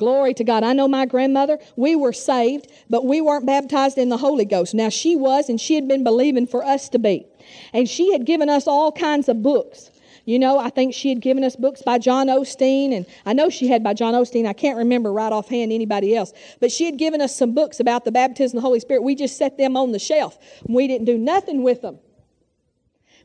[0.01, 0.65] Glory to God.
[0.65, 4.73] I know my grandmother, we were saved, but we weren't baptized in the Holy Ghost.
[4.73, 7.27] Now she was, and she had been believing for us to be.
[7.75, 9.91] And she had given us all kinds of books.
[10.25, 13.51] You know, I think she had given us books by John Osteen, and I know
[13.51, 14.47] she had by John Osteen.
[14.47, 16.33] I can't remember right offhand anybody else.
[16.61, 19.03] But she had given us some books about the baptism of the Holy Spirit.
[19.03, 20.39] We just set them on the shelf.
[20.67, 21.99] We didn't do nothing with them.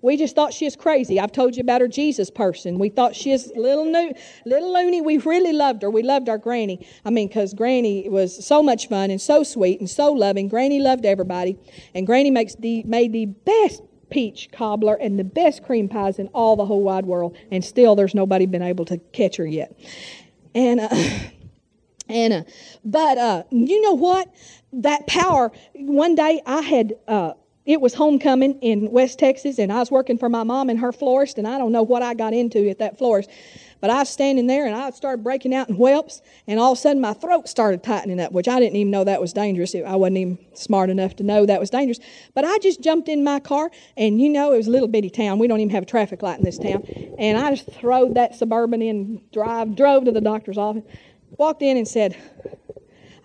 [0.05, 1.19] We just thought she was crazy.
[1.19, 2.77] I've told you about her Jesus person.
[2.77, 4.13] We thought she was little new,
[4.45, 5.01] little loony.
[5.01, 5.89] We really loved her.
[5.89, 6.85] We loved our granny.
[7.03, 10.47] I mean, because granny was so much fun and so sweet and so loving.
[10.47, 11.57] Granny loved everybody,
[11.95, 16.27] and granny makes the made the best peach cobbler and the best cream pies in
[16.35, 19.75] all the whole wide world, and still there's nobody been able to catch her yet.
[20.53, 20.89] And uh,
[22.09, 22.43] and uh,
[22.83, 24.31] but uh, you know what?
[24.71, 25.51] That power.
[25.73, 26.93] One day I had.
[27.07, 27.33] Uh,
[27.65, 30.91] it was homecoming in West Texas, and I was working for my mom and her
[30.91, 33.29] florist, and I don't know what I got into at that florist.
[33.81, 36.77] But I was standing there and I started breaking out in whelps, and all of
[36.77, 39.75] a sudden my throat started tightening up, which I didn't even know that was dangerous.
[39.75, 41.99] I wasn't even smart enough to know that was dangerous.
[42.35, 45.09] But I just jumped in my car, and you know, it was a little bitty
[45.09, 45.39] town.
[45.39, 46.83] We don't even have a traffic light in this town.
[47.17, 50.83] And I just throwed that suburban in, drive, drove to the doctor's office,
[51.37, 52.15] walked in and said,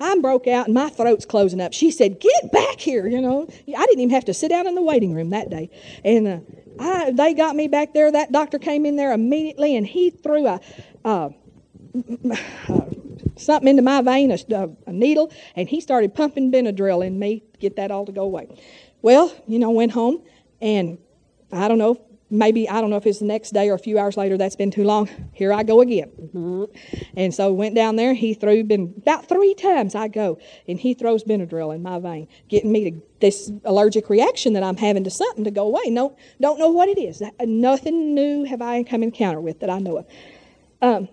[0.01, 1.73] I'm broke out and my throat's closing up.
[1.73, 3.47] She said, Get back here, you know.
[3.51, 5.71] I didn't even have to sit down in the waiting room that day.
[6.05, 6.39] And uh,
[6.79, 8.11] I, they got me back there.
[8.11, 10.61] That doctor came in there immediately and he threw a,
[11.05, 11.31] uh,
[13.37, 17.59] something into my vein, a, a, needle, and he started pumping Benadryl in me to
[17.59, 18.49] get that all to go away.
[19.03, 20.23] Well, you know, went home
[20.61, 20.99] and
[21.53, 22.01] I don't know,
[22.31, 24.39] maybe I don't know if it's the next day or a few hours later.
[24.39, 25.09] That's been too long.
[25.33, 26.11] Here I go again.
[26.35, 26.65] Mm-hmm.
[27.17, 28.15] And so went down there.
[28.15, 30.39] He threw been about three times I go,
[30.69, 34.77] and he throws Benadryl in my vein, getting me to this allergic reaction that I'm
[34.77, 35.91] having to something to go away.
[35.91, 37.23] No, don't know what it is.
[37.41, 40.07] Nothing new have I come encounter with that I know of.
[40.83, 41.09] Um,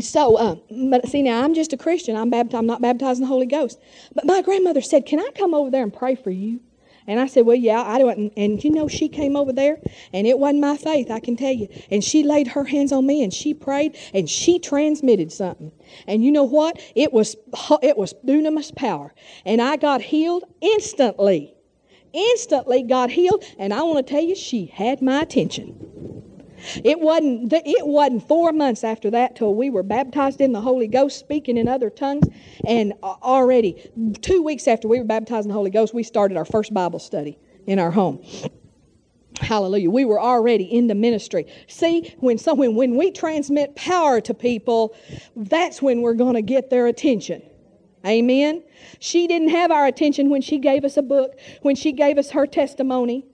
[0.00, 2.16] so, um, but see now I'm just a Christian.
[2.16, 2.56] I'm baptized.
[2.56, 3.78] I'm not baptized in the Holy Ghost.
[4.14, 6.60] But my grandmother said, "Can I come over there and pray for you?"
[7.06, 8.32] And I said, Well, yeah, I don't.
[8.36, 9.78] And you know, she came over there,
[10.12, 11.68] and it wasn't my faith, I can tell you.
[11.90, 15.72] And she laid her hands on me, and she prayed, and she transmitted something.
[16.06, 16.80] And you know what?
[16.94, 17.36] It was
[17.82, 19.14] it was dunamis power,
[19.44, 21.54] and I got healed instantly.
[22.12, 25.90] Instantly got healed, and I want to tell you, she had my attention.
[26.82, 30.88] It wasn't, it wasn't four months after that till we were baptized in the Holy
[30.88, 32.26] Ghost, speaking in other tongues.
[32.66, 36.44] And already, two weeks after we were baptized in the Holy Ghost, we started our
[36.44, 38.24] first Bible study in our home.
[39.40, 39.90] Hallelujah.
[39.90, 41.46] We were already in the ministry.
[41.66, 44.94] See, when, so, when, when we transmit power to people,
[45.34, 47.42] that's when we're going to get their attention.
[48.06, 48.62] Amen.
[49.00, 52.30] She didn't have our attention when she gave us a book, when she gave us
[52.30, 53.26] her testimony.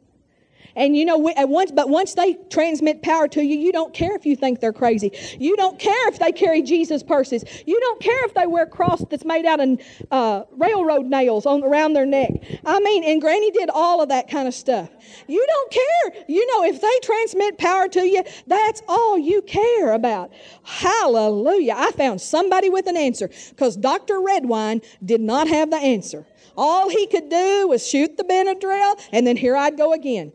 [0.76, 4.24] And you know, once, but once they transmit power to you, you don't care if
[4.24, 5.12] you think they're crazy.
[5.38, 7.44] You don't care if they carry Jesus purses.
[7.66, 9.80] You don't care if they wear a cross that's made out of
[10.11, 12.30] uh, railroad nails on around their neck.
[12.64, 14.90] I mean, and Granny did all of that kind of stuff.
[15.26, 16.24] You don't care.
[16.28, 20.33] You know, if they transmit power to you, that's all you care about.
[20.62, 21.74] Hallelujah!
[21.76, 24.20] I found somebody with an answer because Dr.
[24.20, 26.26] Redwine did not have the answer.
[26.56, 30.33] All he could do was shoot the Benadryl, and then here I'd go again.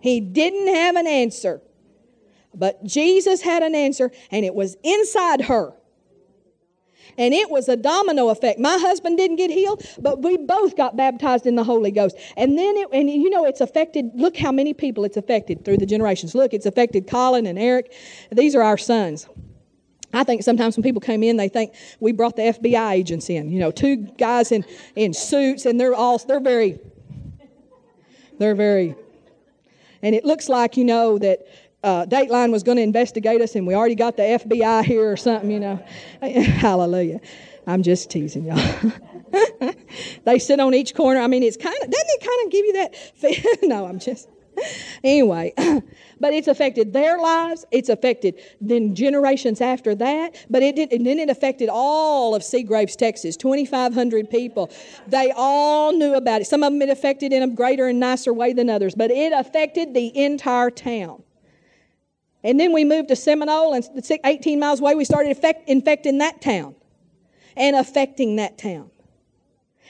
[0.00, 1.60] He didn't have an answer.
[2.54, 5.74] But Jesus had an answer, and it was inside her.
[7.18, 8.58] And it was a domino effect.
[8.58, 12.16] My husband didn't get healed, but we both got baptized in the Holy Ghost.
[12.36, 15.78] And then, it, and you know, it's affected, look how many people it's affected through
[15.78, 16.34] the generations.
[16.34, 17.92] Look, it's affected Colin and Eric.
[18.32, 19.28] These are our sons.
[20.12, 23.50] I think sometimes when people come in, they think we brought the FBI agents in.
[23.50, 26.78] You know, two guys in, in suits, and they're all, they're very,
[28.38, 28.94] they're very
[30.06, 31.40] and it looks like, you know, that
[31.82, 35.16] uh, Dateline was going to investigate us and we already got the FBI here or
[35.16, 35.84] something, you know.
[36.22, 37.20] Hallelujah.
[37.66, 38.92] I'm just teasing y'all.
[40.24, 41.20] They sit on each corner.
[41.20, 43.58] I mean, it's kind of, doesn't it kind of give you that?
[43.62, 44.28] no, I'm just,
[45.04, 45.52] anyway,
[46.20, 47.64] but it's affected their lives.
[47.70, 50.46] It's affected then generations after that.
[50.48, 54.70] But it did, and then it affected all of Seagraves, Texas, 2,500 people.
[55.06, 56.46] They all knew about it.
[56.46, 59.32] Some of them it affected in a greater and nicer way than others, but it
[59.32, 61.22] affected the entire town.
[62.42, 66.76] And then we moved to Seminole, and 18 miles away, we started infecting that town
[67.56, 68.90] and affecting that town.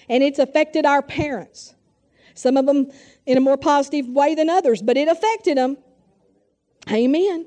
[0.08, 1.74] And it's affected our parents.
[2.34, 2.90] Some of them
[3.26, 5.76] in a more positive way than others, but it affected them.
[6.90, 7.46] Amen.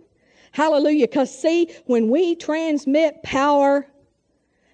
[0.51, 1.07] Hallelujah.
[1.07, 3.87] Because, see, when we transmit power,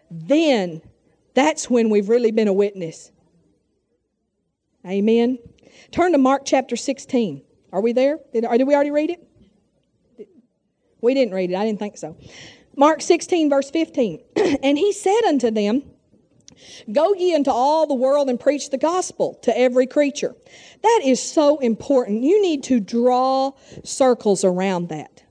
[0.10, 0.82] then
[1.34, 3.12] that's when we've really been a witness.
[4.86, 5.38] Amen.
[5.92, 7.42] Turn to Mark chapter 16.
[7.72, 8.20] Are we there?
[8.34, 10.28] Did, uh, did we already read it?
[11.02, 11.56] We didn't read it.
[11.56, 12.18] I didn't think so.
[12.76, 14.24] Mark 16, verse 15.
[14.64, 15.84] and he said unto them,
[16.92, 20.36] Go ye into all the world and preach the gospel to every creature.
[20.82, 22.24] That is so important.
[22.24, 23.52] You need to draw
[23.84, 25.25] circles around that.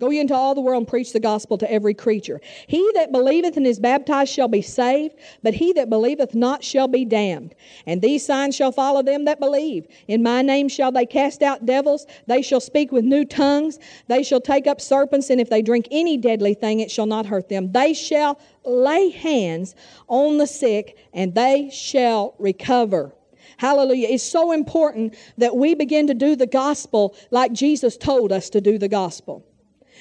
[0.00, 2.40] Go ye into all the world and preach the gospel to every creature.
[2.66, 6.88] He that believeth and is baptized shall be saved, but he that believeth not shall
[6.88, 7.54] be damned.
[7.84, 9.86] And these signs shall follow them that believe.
[10.08, 12.06] In my name shall they cast out devils.
[12.26, 13.78] They shall speak with new tongues.
[14.08, 17.26] They shall take up serpents, and if they drink any deadly thing, it shall not
[17.26, 17.70] hurt them.
[17.70, 19.74] They shall lay hands
[20.08, 23.12] on the sick, and they shall recover.
[23.58, 24.08] Hallelujah.
[24.08, 28.62] It's so important that we begin to do the gospel like Jesus told us to
[28.62, 29.44] do the gospel.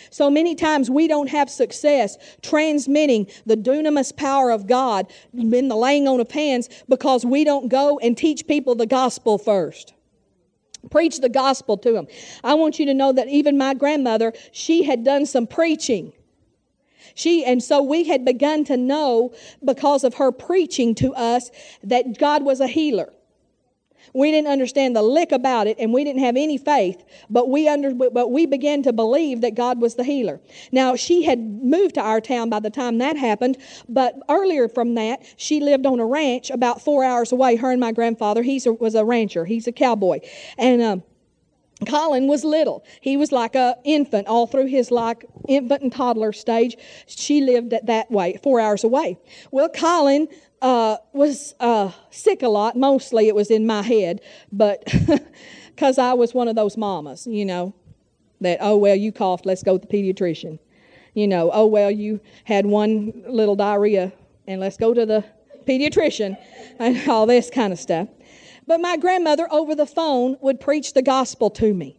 [0.10, 5.76] So many times we don't have success transmitting the dunamis power of God in the
[5.76, 9.94] laying on of hands because we don't go and teach people the gospel first.
[10.90, 12.08] Preach the gospel to them.
[12.44, 16.14] I want you to know that even my grandmother, she had done some preaching.
[17.16, 21.52] She, and so we had begun to know because of her preaching to us
[21.84, 23.12] that God was a healer.
[24.14, 27.68] We didn't understand the lick about it and we didn't have any faith, but we
[27.68, 30.40] under, but we began to believe that God was the healer.
[30.72, 34.96] Now, she had moved to our town by the time that happened, but earlier from
[34.96, 37.56] that, she lived on a ranch about four hours away.
[37.56, 40.20] Her and my grandfather, he was a rancher, he's a cowboy.
[40.58, 41.04] And, um,
[41.88, 42.84] Colin was little.
[43.00, 46.76] He was like a infant all through his like infant and toddler stage.
[47.08, 49.18] She lived at that way, four hours away.
[49.52, 50.28] Well, Colin
[50.62, 52.76] uh, was uh, sick a lot.
[52.76, 54.84] Mostly it was in my head, but
[55.76, 57.74] because I was one of those mamas, you know,
[58.42, 60.60] that, oh, well, you coughed, let's go to the pediatrician.
[61.14, 64.14] You know, oh, well, you had one little diarrhea,
[64.48, 65.26] and let's go to the
[65.66, 66.38] pediatrician,
[66.80, 68.08] and all this kind of stuff.
[68.68, 71.99] But my grandmother over the phone would preach the gospel to me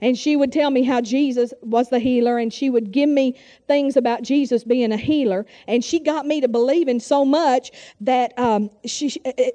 [0.00, 3.36] and she would tell me how Jesus was the healer, and she would give me
[3.66, 5.46] things about Jesus being a healer.
[5.66, 9.08] And she got me to believe in so much that um, she,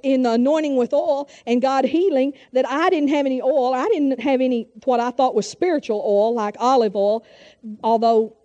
[0.03, 3.73] in the anointing with oil and God healing, that I didn't have any oil.
[3.73, 7.25] I didn't have any what I thought was spiritual oil, like olive oil,
[7.83, 8.35] although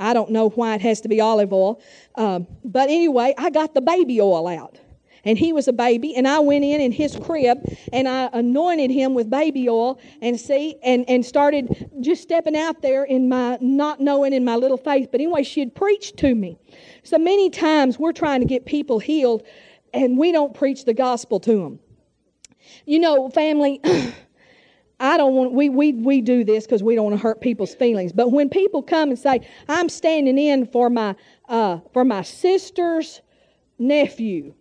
[0.00, 1.80] I don't know why it has to be olive oil.
[2.16, 4.78] Um, but anyway, I got the baby oil out
[5.24, 7.58] and he was a baby and i went in in his crib
[7.92, 12.82] and i anointed him with baby oil and see and, and started just stepping out
[12.82, 15.08] there in my not knowing in my little faith.
[15.10, 16.58] But anyway she had preached to me.
[17.02, 19.42] So many times we're trying to get people healed
[19.94, 21.80] and we don't preach the gospel to them
[22.86, 23.80] you know family
[25.00, 27.74] I don't want we we we do this because we don't want to hurt people's
[27.74, 28.12] feelings.
[28.12, 31.16] But when people come and say, "I'm standing in for my
[31.48, 33.20] uh, for my sister's
[33.80, 34.54] nephew,"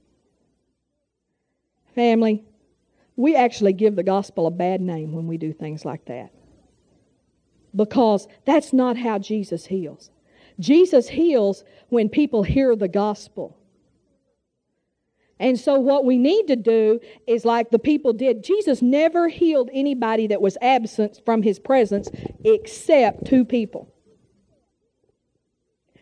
[2.02, 2.44] Family,
[3.16, 6.32] we actually give the gospel a bad name when we do things like that.
[7.76, 10.10] Because that's not how Jesus heals.
[10.60, 13.56] Jesus heals when people hear the gospel.
[15.40, 18.44] And so, what we need to do is like the people did.
[18.44, 22.10] Jesus never healed anybody that was absent from his presence
[22.44, 23.91] except two people.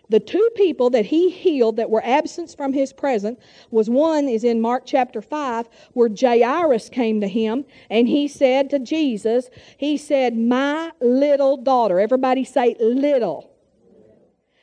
[0.09, 4.43] The two people that he healed that were absent from his presence was one is
[4.43, 9.97] in Mark chapter 5 where Jairus came to him and he said to Jesus, he
[9.97, 13.51] said, "My little daughter." Everybody say little.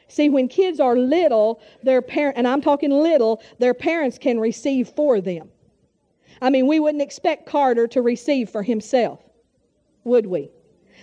[0.08, 4.88] See, when kids are little, their parent and I'm talking little, their parents can receive
[4.88, 5.50] for them.
[6.42, 9.20] I mean, we wouldn't expect Carter to receive for himself,
[10.04, 10.50] would we?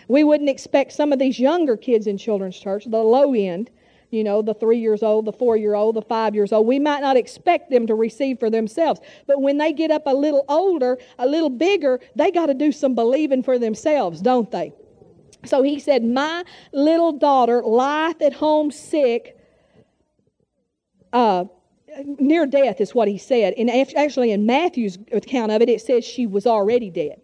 [0.07, 3.69] We wouldn't expect some of these younger kids in children's church, the low end,
[4.13, 6.67] you know, the three years old, the four year old, the five years old.
[6.67, 9.01] We might not expect them to receive for themselves.
[9.25, 12.71] But when they get up a little older, a little bigger, they got to do
[12.71, 14.71] some believing for themselves, don't they?
[15.45, 19.35] So he said, My little daughter lieth at home sick.
[21.11, 21.45] Uh,
[22.19, 23.55] near death is what he said.
[23.57, 27.19] And actually, in Matthew's account of it, it says she was already dead.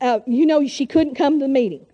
[0.00, 1.86] Uh, you know, she couldn't come to the meeting.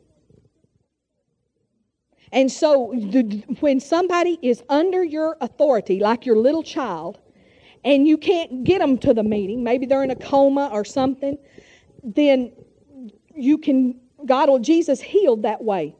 [2.32, 7.18] And so, the, when somebody is under your authority, like your little child,
[7.84, 11.38] and you can't get them to the meeting, maybe they're in a coma or something,
[12.04, 12.52] then
[13.34, 15.96] you can, God or Jesus healed that way.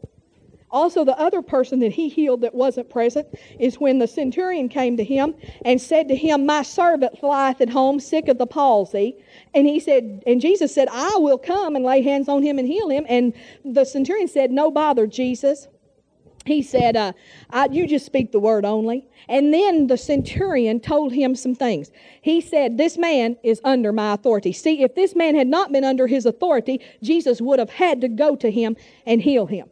[0.73, 3.27] Also, the other person that he healed that wasn't present
[3.59, 7.69] is when the centurion came to him and said to him, My servant lieth at
[7.69, 9.17] home sick of the palsy.
[9.53, 12.69] And he said, and Jesus said, I will come and lay hands on him and
[12.69, 13.05] heal him.
[13.09, 15.67] And the centurion said, No bother, Jesus
[16.51, 17.13] he said, uh,
[17.71, 19.09] You just speak the word only.
[19.29, 21.91] And then the centurion told him some things.
[22.23, 24.53] He said, This man is under my authority.
[24.53, 28.09] See, if this man had not been under his authority, Jesus would have had to
[28.09, 28.77] go to him
[29.07, 29.69] and heal him.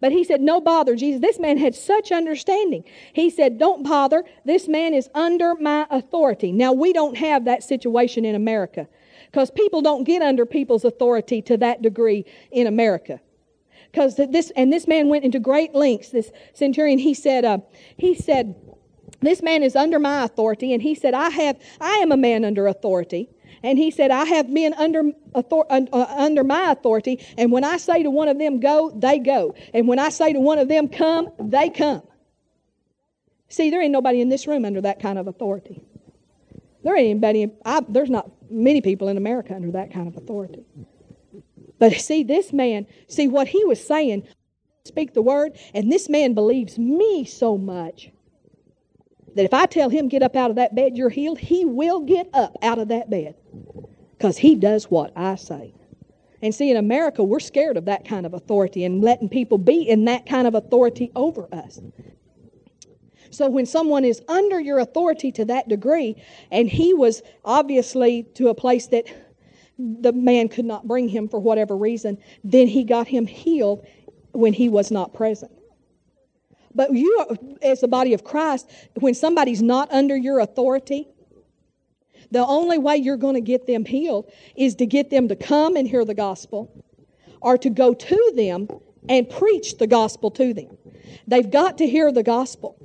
[0.00, 1.20] But he said, No bother, Jesus.
[1.20, 2.84] This man had such understanding.
[3.12, 4.24] He said, Don't bother.
[4.44, 6.52] This man is under my authority.
[6.52, 8.88] Now, we don't have that situation in America
[9.30, 13.20] because people don't get under people's authority to that degree in America
[13.94, 16.10] because this and this man went into great lengths.
[16.10, 17.58] This centurion, he said, uh,
[17.96, 18.56] he said,
[19.20, 22.44] this man is under my authority, and he said, I have, I am a man
[22.44, 23.30] under authority.
[23.62, 27.76] And he said, I have men under, author, uh, under my authority, and when I
[27.76, 29.54] say to one of them, go, they go.
[29.72, 32.02] And when I say to one of them, come, they come.
[33.48, 35.80] See, there ain't nobody in this room under that kind of authority.
[36.82, 40.64] There ain't anybody, I, there's not many people in America under that kind of authority.
[41.78, 44.26] But see, this man, see what he was saying,
[44.84, 48.10] speak the word, and this man believes me so much
[49.34, 52.00] that if I tell him, get up out of that bed, you're healed, he will
[52.00, 53.34] get up out of that bed
[54.16, 55.74] because he does what I say.
[56.40, 59.82] And see, in America, we're scared of that kind of authority and letting people be
[59.82, 61.80] in that kind of authority over us.
[63.30, 66.22] So when someone is under your authority to that degree,
[66.52, 69.06] and he was obviously to a place that
[69.78, 73.86] the man could not bring him for whatever reason, then he got him healed
[74.32, 75.52] when he was not present.
[76.74, 81.08] But you, as the body of Christ, when somebody's not under your authority,
[82.30, 85.76] the only way you're going to get them healed is to get them to come
[85.76, 86.84] and hear the gospel
[87.40, 88.68] or to go to them
[89.08, 90.76] and preach the gospel to them.
[91.26, 92.76] They've got to hear the gospel.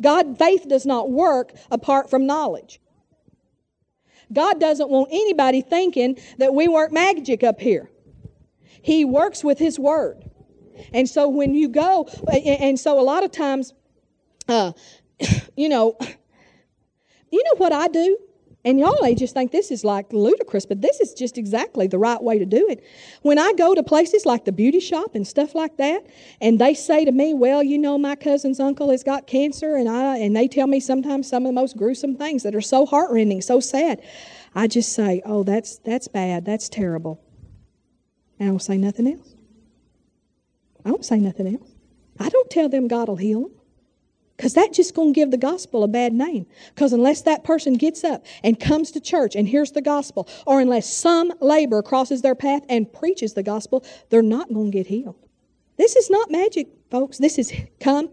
[0.00, 2.80] God, faith does not work apart from knowledge.
[4.32, 7.90] God doesn't want anybody thinking that we weren't magic up here.
[8.82, 10.28] He works with His Word.
[10.92, 13.74] And so when you go, and so a lot of times,
[14.48, 14.72] uh,
[15.56, 15.96] you know,
[17.30, 18.18] you know what I do?
[18.64, 21.98] And y'all may just think this is like ludicrous, but this is just exactly the
[21.98, 22.84] right way to do it.
[23.22, 26.06] When I go to places like the beauty shop and stuff like that,
[26.40, 29.88] and they say to me, Well, you know, my cousin's uncle has got cancer, and
[29.88, 32.84] I and they tell me sometimes some of the most gruesome things that are so
[32.84, 34.02] heartrending, so sad.
[34.54, 37.22] I just say, Oh, that's that's bad, that's terrible.
[38.40, 39.34] And I don't say nothing else.
[40.84, 41.70] I don't say nothing else.
[42.18, 43.57] I don't tell them God will heal them.
[44.38, 46.46] Because that's just going to give the gospel a bad name.
[46.72, 50.60] Because unless that person gets up and comes to church and hears the gospel, or
[50.60, 54.86] unless some labor crosses their path and preaches the gospel, they're not going to get
[54.86, 55.16] healed.
[55.76, 57.18] This is not magic, folks.
[57.18, 58.10] This is come,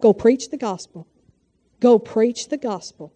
[0.00, 1.06] go preach the gospel.
[1.78, 3.12] Go preach the gospel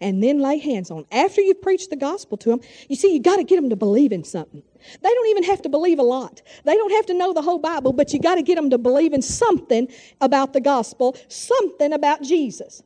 [0.00, 1.06] and then lay hands on.
[1.10, 3.76] After you've preached the gospel to them, you see, you got to get them to
[3.76, 4.62] believe in something.
[5.02, 6.42] They don't even have to believe a lot.
[6.64, 8.78] They don't have to know the whole Bible, but you got to get them to
[8.78, 9.88] believe in something
[10.20, 12.82] about the gospel, something about Jesus.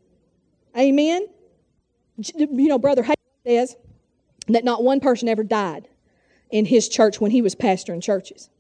[0.79, 1.27] Amen.
[2.37, 3.15] You know, Brother Hagin
[3.47, 3.77] says
[4.49, 5.89] that not one person ever died
[6.51, 8.51] in his church when he was pastoring churches.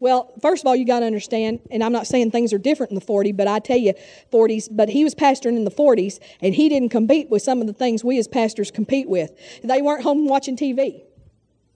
[0.00, 2.90] Well, first of all, you got to understand, and I'm not saying things are different
[2.90, 3.92] in the 40s, but I tell you,
[4.32, 7.66] 40s, but he was pastoring in the 40s, and he didn't compete with some of
[7.66, 9.32] the things we as pastors compete with.
[9.62, 11.02] They weren't home watching TV.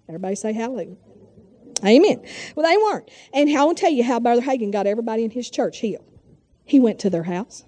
[0.09, 0.97] Everybody say hallelujah.
[1.85, 2.25] Amen.
[2.57, 3.11] Well, they weren't.
[3.35, 6.05] And I will tell you how Brother Hagin got everybody in his church healed.
[6.65, 7.65] He went to their house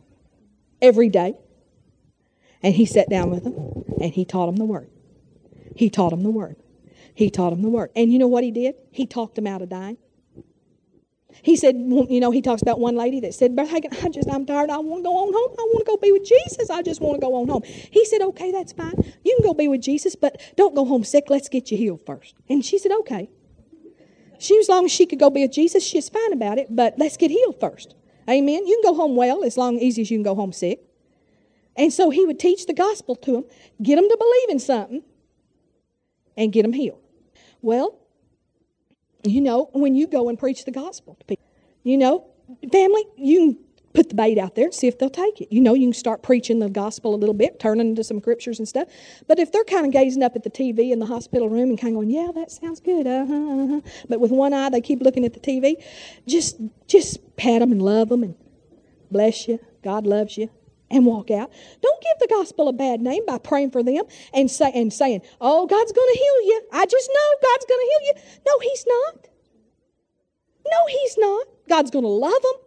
[0.80, 1.34] every day,
[2.62, 4.90] and he sat down with them, and he taught them the Word.
[5.74, 6.56] He taught them the Word.
[7.14, 7.90] He taught them the Word.
[7.94, 8.76] And you know what he did?
[8.90, 9.98] He talked them out of dying.
[11.42, 14.28] He said, you know, he talks about one lady that said, Brother Hagin, I just,
[14.28, 14.70] I'm tired.
[14.70, 15.56] I want to go on home.
[15.58, 16.70] I want to go be with Jesus.
[16.70, 17.62] I just want to go on home.
[17.64, 18.94] He said, okay, that's fine.
[19.24, 21.24] You can go be with Jesus, but don't go home sick.
[21.28, 22.34] Let's get you healed first.
[22.48, 23.30] And she said, okay.
[24.38, 26.94] She, as long as she could go be with Jesus, she's fine about it, but
[26.98, 27.94] let's get healed first.
[28.28, 28.66] Amen.
[28.66, 30.80] You can go home well as long as easy as you can go home sick.
[31.76, 33.44] And so he would teach the gospel to them,
[33.82, 35.02] get them to believe in something,
[36.36, 37.00] and get them healed.
[37.62, 37.98] Well,
[39.30, 41.44] you know, when you go and preach the gospel to people.
[41.82, 42.26] You know,
[42.72, 43.58] family, you can
[43.96, 45.48] put the bait out there and see if they'll take it.
[45.50, 48.58] You know, you can start preaching the gospel a little bit, turning into some scriptures
[48.58, 48.88] and stuff.
[49.26, 51.80] But if they're kind of gazing up at the TV in the hospital room and
[51.80, 55.00] kind of going, "Yeah, that sounds good," uh-huh, uh-huh, but with one eye they keep
[55.00, 55.82] looking at the TV,
[56.26, 58.34] just just pat them and love them and
[59.10, 59.58] bless you.
[59.82, 60.50] God loves you.
[60.88, 61.50] And walk out.
[61.82, 65.22] Don't give the gospel a bad name by praying for them and say and saying,
[65.40, 68.12] "Oh, God's going to heal you." I just know God's going to heal you.
[68.46, 69.28] No, He's not.
[70.64, 71.46] No, He's not.
[71.68, 72.60] God's going to love them.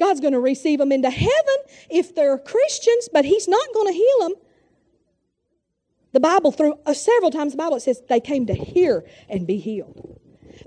[0.00, 1.56] God's going to receive them into heaven
[1.90, 4.34] if they're Christians, but He's not going to heal them.
[6.12, 9.58] The Bible, through uh, several times, the Bible says they came to hear and be
[9.58, 10.18] healed.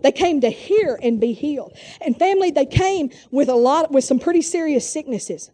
[0.01, 1.78] They came to hear and be healed.
[2.01, 5.51] And family, they came with a lot, with some pretty serious sicknesses.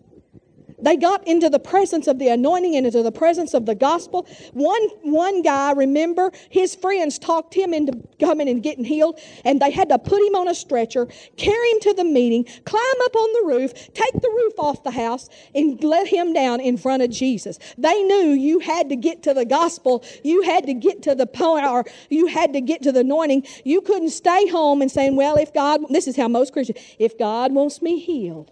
[0.81, 4.27] They got into the presence of the anointing and into the presence of the gospel.
[4.53, 9.71] One, one guy, remember, his friends talked him into coming and getting healed, and they
[9.71, 11.07] had to put him on a stretcher,
[11.37, 14.91] carry him to the meeting, climb up on the roof, take the roof off the
[14.91, 17.59] house, and let him down in front of Jesus.
[17.77, 21.27] They knew you had to get to the gospel, you had to get to the
[21.27, 23.45] power, you had to get to the anointing.
[23.65, 27.17] You couldn't stay home and saying, Well, if God, this is how most Christians, if
[27.17, 28.51] God wants me healed,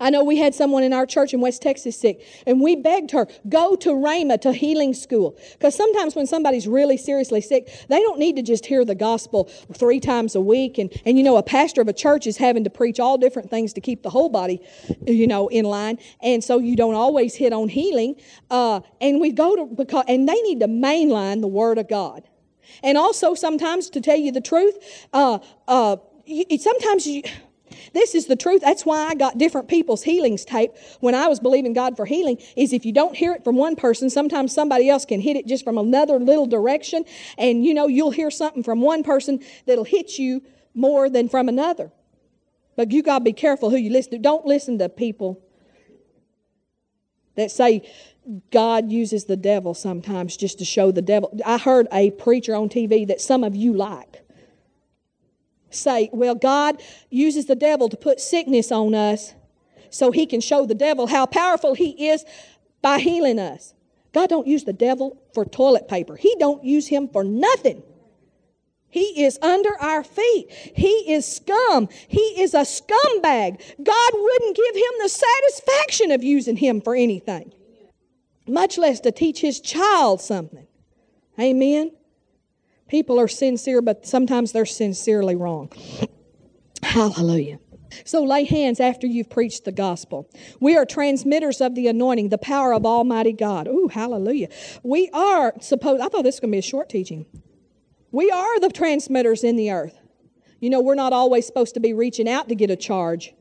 [0.00, 3.10] I know we had someone in our church in West Texas sick, and we begged
[3.12, 5.38] her, go to Rhema, to healing school.
[5.52, 9.44] Because sometimes when somebody's really seriously sick, they don't need to just hear the gospel
[9.74, 10.78] three times a week.
[10.78, 13.50] And, and you know, a pastor of a church is having to preach all different
[13.50, 14.60] things to keep the whole body,
[15.06, 15.98] you know, in line.
[16.20, 18.16] And so you don't always hit on healing.
[18.50, 22.22] Uh, and we go to, because, and they need to mainline the Word of God.
[22.82, 25.38] And also, sometimes, to tell you the truth, uh,
[25.68, 25.96] uh,
[26.58, 27.22] sometimes you,
[27.92, 28.60] this is the truth.
[28.60, 32.38] That's why I got different people's healings tape when I was believing God for healing.
[32.56, 35.46] Is if you don't hear it from one person, sometimes somebody else can hit it
[35.46, 37.04] just from another little direction,
[37.38, 40.42] and you know you'll hear something from one person that'll hit you
[40.74, 41.90] more than from another.
[42.76, 44.18] But you got to be careful who you listen to.
[44.18, 45.42] Don't listen to people
[47.34, 47.82] that say
[48.50, 51.38] God uses the devil sometimes just to show the devil.
[51.44, 54.21] I heard a preacher on TV that some of you like
[55.74, 59.34] say, well, God uses the devil to put sickness on us
[59.90, 62.24] so he can show the devil how powerful he is
[62.80, 63.74] by healing us.
[64.12, 66.16] God don't use the devil for toilet paper.
[66.16, 67.82] He don't use him for nothing.
[68.88, 70.48] He is under our feet.
[70.76, 71.88] He is scum.
[72.08, 73.58] He is a scumbag.
[73.82, 77.54] God wouldn't give him the satisfaction of using him for anything,
[78.46, 80.66] much less to teach his child something.
[81.40, 81.92] Amen.
[82.92, 85.72] People are sincere, but sometimes they're sincerely wrong.
[86.82, 87.58] Hallelujah.
[88.04, 90.28] So lay hands after you've preached the gospel.
[90.60, 93.66] We are transmitters of the anointing, the power of Almighty God.
[93.66, 94.48] Ooh, hallelujah.
[94.82, 97.24] We are supposed, I thought this was going to be a short teaching.
[98.10, 99.98] We are the transmitters in the earth.
[100.60, 103.32] You know, we're not always supposed to be reaching out to get a charge.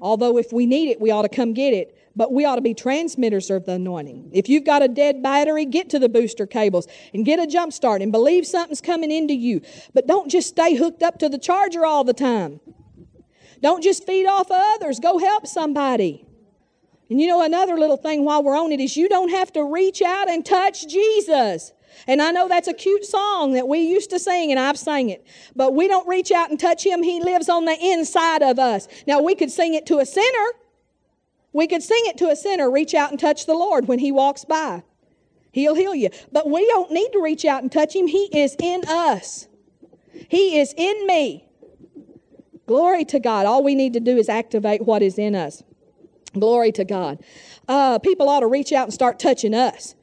[0.00, 2.60] Although, if we need it, we ought to come get it but we ought to
[2.60, 4.30] be transmitters of the anointing.
[4.32, 7.72] If you've got a dead battery, get to the booster cables and get a jump
[7.72, 9.60] start and believe something's coming into you.
[9.94, 12.60] But don't just stay hooked up to the charger all the time.
[13.62, 14.98] Don't just feed off of others.
[15.00, 16.26] Go help somebody.
[17.10, 19.64] And you know, another little thing while we're on it is you don't have to
[19.64, 21.72] reach out and touch Jesus.
[22.06, 25.10] And I know that's a cute song that we used to sing, and I've sang
[25.10, 25.26] it.
[25.54, 27.02] But we don't reach out and touch Him.
[27.02, 28.88] He lives on the inside of us.
[29.06, 30.46] Now, we could sing it to a sinner,
[31.52, 34.12] we could sing it to a sinner, reach out and touch the Lord when he
[34.12, 34.82] walks by.
[35.52, 36.10] He'll heal you.
[36.30, 38.06] But we don't need to reach out and touch him.
[38.06, 39.48] He is in us.
[40.28, 41.48] He is in me.
[42.66, 43.46] Glory to God.
[43.46, 45.62] All we need to do is activate what is in us.
[46.38, 47.18] Glory to God.
[47.66, 49.96] Uh, people ought to reach out and start touching us.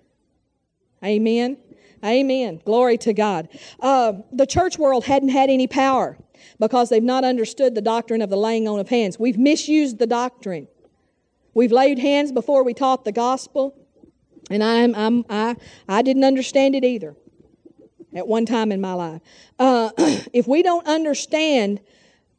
[1.04, 1.58] Amen.
[2.04, 2.62] Amen.
[2.66, 3.48] Glory to God.
[3.80, 6.18] Uh, the church world hadn't had any power
[6.60, 9.18] because they've not understood the doctrine of the laying on of hands.
[9.18, 10.68] We've misused the doctrine.
[11.58, 13.76] We've laid hands before we taught the gospel,
[14.52, 15.56] and I'm, I'm, I,
[15.90, 17.16] I didn't understand it either
[18.14, 19.24] at one time in my life.
[19.58, 19.90] Uh,
[20.34, 21.82] if we don't understand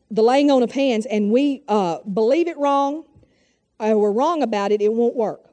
[0.09, 3.07] the laying on of hands and we uh, believe it wrong,
[3.81, 5.51] or we're wrong about it, it won't work.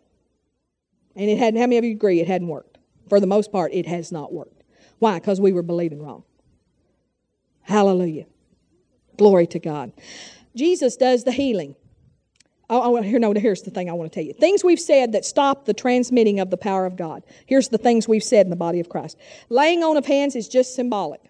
[1.16, 2.78] And it hadn't, how many of you agree it hadn't worked?
[3.10, 4.62] For the most part, it has not worked.
[5.00, 5.18] Why?
[5.18, 6.24] Because we were believing wrong.
[7.64, 8.28] Hallelujah.
[9.18, 9.92] Glory to God.
[10.56, 11.76] Jesus does the healing.
[12.70, 14.34] Oh, oh, here, no, here's the thing I want to tell you.
[14.34, 17.24] Things we've said that stop the transmitting of the power of God.
[17.46, 19.18] Here's the things we've said in the body of Christ.
[19.50, 21.22] Laying on of hands is just symbolic.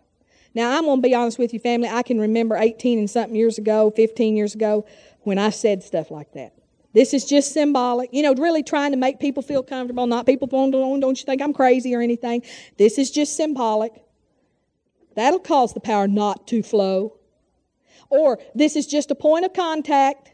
[0.54, 1.90] Now, I'm going to be honest with you, family.
[1.90, 4.86] I can remember 18 and something years ago, 15 years ago,
[5.24, 6.54] when I said stuff like that.
[6.94, 10.48] This is just symbolic, you know, really trying to make people feel comfortable, not people
[10.48, 12.42] going, don't, don't you think I'm crazy or anything.
[12.78, 13.92] This is just symbolic.
[15.16, 17.18] That'll cause the power not to flow.
[18.10, 20.32] Or this is just a point of contact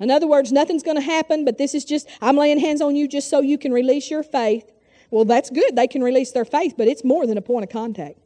[0.00, 2.96] In other words, nothing's going to happen, but this is just, I'm laying hands on
[2.96, 4.64] you just so you can release your faith.
[5.10, 5.76] Well, that's good.
[5.76, 8.18] They can release their faith, but it's more than a point of contact.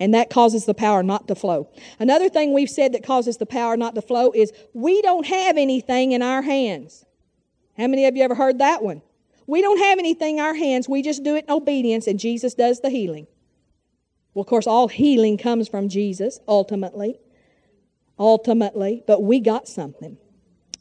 [0.00, 1.68] And that causes the power not to flow.
[2.00, 5.56] Another thing we've said that causes the power not to flow is we don't have
[5.56, 7.04] anything in our hands.
[7.78, 9.02] How many of you ever heard that one?
[9.46, 10.88] We don't have anything in our hands.
[10.88, 13.26] We just do it in obedience, and Jesus does the healing.
[14.34, 17.20] Well, of course, all healing comes from Jesus, ultimately.
[18.18, 19.02] Ultimately.
[19.06, 20.16] But we got something.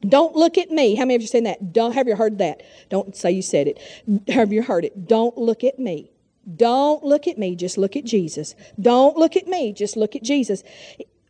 [0.07, 0.95] Don't look at me.
[0.95, 1.73] How many of you said that?
[1.73, 2.63] Don't have you heard that?
[2.89, 4.29] Don't say you said it.
[4.29, 5.07] Have you heard it?
[5.07, 6.11] Don't look at me.
[6.55, 7.55] Don't look at me.
[7.55, 8.55] Just look at Jesus.
[8.79, 9.73] Don't look at me.
[9.73, 10.63] Just look at Jesus.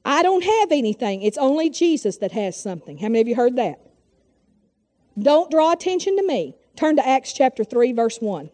[0.05, 1.22] I don't have anything.
[1.22, 2.97] It's only Jesus that has something.
[2.97, 3.80] How many of you heard that?
[5.19, 6.55] Don't draw attention to me.
[6.78, 8.49] Turn to Acts chapter 3, verse 1.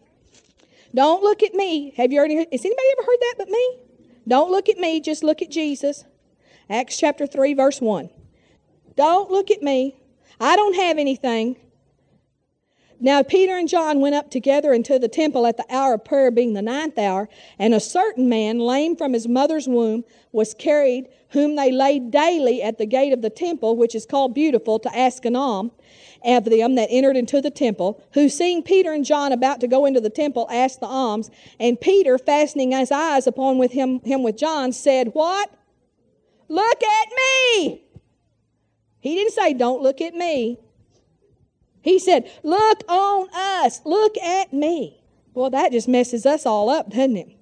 [0.94, 1.92] Don't look at me.
[1.96, 2.48] Have you already heard?
[2.50, 3.78] Has anybody ever heard that but me?
[4.26, 5.00] Don't look at me.
[5.00, 6.04] Just look at Jesus.
[6.68, 8.10] Acts chapter 3, verse 1.
[8.96, 9.97] Don't look at me.
[10.40, 11.56] I don't have anything.
[13.00, 16.30] Now Peter and John went up together into the temple at the hour of prayer,
[16.32, 17.28] being the ninth hour,
[17.58, 22.60] and a certain man, lame from his mother's womb, was carried, whom they laid daily
[22.60, 25.70] at the gate of the temple, which is called Beautiful, to ask an alms
[26.24, 29.86] of them that entered into the temple, who seeing Peter and John about to go
[29.86, 31.30] into the temple, asked the alms.
[31.60, 35.50] And Peter, fastening his eyes upon with him, him with John, said, What?
[36.48, 37.82] Look at me!
[39.00, 40.58] He didn't say, Don't look at me.
[41.82, 43.80] He said, Look on us.
[43.84, 45.00] Look at me.
[45.34, 47.38] Well, that just messes us all up, doesn't it?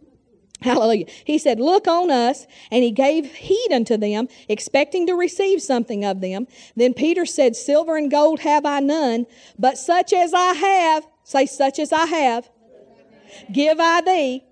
[0.60, 1.06] Hallelujah.
[1.24, 2.46] He said, Look on us.
[2.70, 6.46] And he gave heed unto them, expecting to receive something of them.
[6.76, 9.26] Then Peter said, Silver and gold have I none,
[9.58, 12.48] but such as I have, say, such as I have,
[13.52, 14.44] give I thee.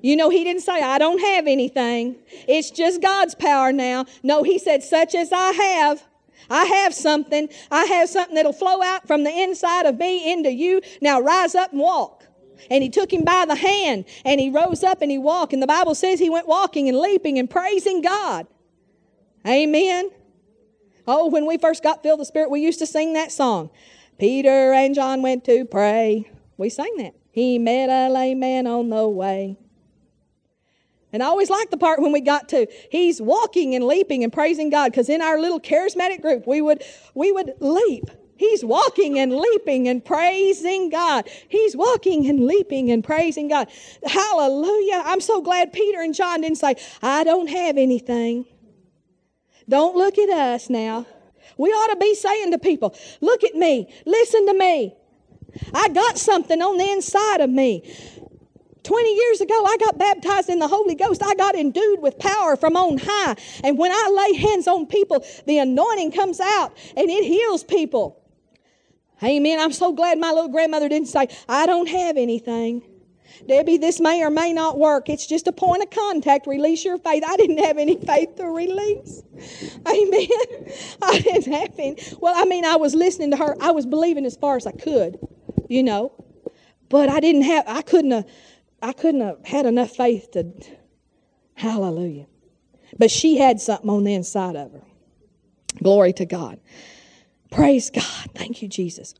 [0.00, 2.16] You know, he didn't say, I don't have anything.
[2.46, 4.06] It's just God's power now.
[4.22, 6.04] No, he said, such as I have.
[6.52, 7.48] I have something.
[7.70, 10.82] I have something that'll flow out from the inside of me into you.
[11.00, 12.26] Now rise up and walk.
[12.70, 15.54] And he took him by the hand and he rose up and he walked.
[15.54, 18.46] And the Bible says he went walking and leaping and praising God.
[19.46, 20.10] Amen.
[21.06, 23.70] Oh, when we first got filled with the Spirit, we used to sing that song.
[24.18, 26.30] Peter and John went to pray.
[26.58, 27.14] We sang that.
[27.32, 29.56] He met a lame man on the way.
[31.12, 34.32] And I always liked the part when we got to he's walking and leaping and
[34.32, 36.82] praising God because in our little charismatic group we would
[37.14, 38.04] we would leap.
[38.36, 41.28] He's walking and leaping and praising God.
[41.48, 43.68] He's walking and leaping and praising God.
[44.04, 45.02] Hallelujah.
[45.04, 48.46] I'm so glad Peter and John didn't say, I don't have anything.
[49.68, 51.06] Don't look at us now.
[51.56, 54.96] We ought to be saying to people, look at me, listen to me.
[55.72, 57.94] I got something on the inside of me.
[58.84, 61.22] 20 years ago, I got baptized in the Holy Ghost.
[61.22, 63.36] I got endued with power from on high.
[63.62, 68.18] And when I lay hands on people, the anointing comes out and it heals people.
[69.22, 69.60] Amen.
[69.60, 72.82] I'm so glad my little grandmother didn't say, I don't have anything.
[73.46, 75.08] Debbie, this may or may not work.
[75.08, 76.46] It's just a point of contact.
[76.46, 77.24] Release your faith.
[77.26, 79.22] I didn't have any faith to release.
[79.86, 80.28] Amen.
[81.02, 81.96] I didn't have any.
[82.20, 83.56] Well, I mean, I was listening to her.
[83.60, 85.18] I was believing as far as I could,
[85.68, 86.12] you know.
[86.88, 88.26] But I didn't have, I couldn't have
[88.82, 90.52] I couldn't have had enough faith to,
[91.54, 92.26] hallelujah.
[92.98, 94.82] But she had something on the inside of her.
[95.82, 96.60] Glory to God.
[97.50, 98.30] Praise God.
[98.34, 99.14] Thank you, Jesus.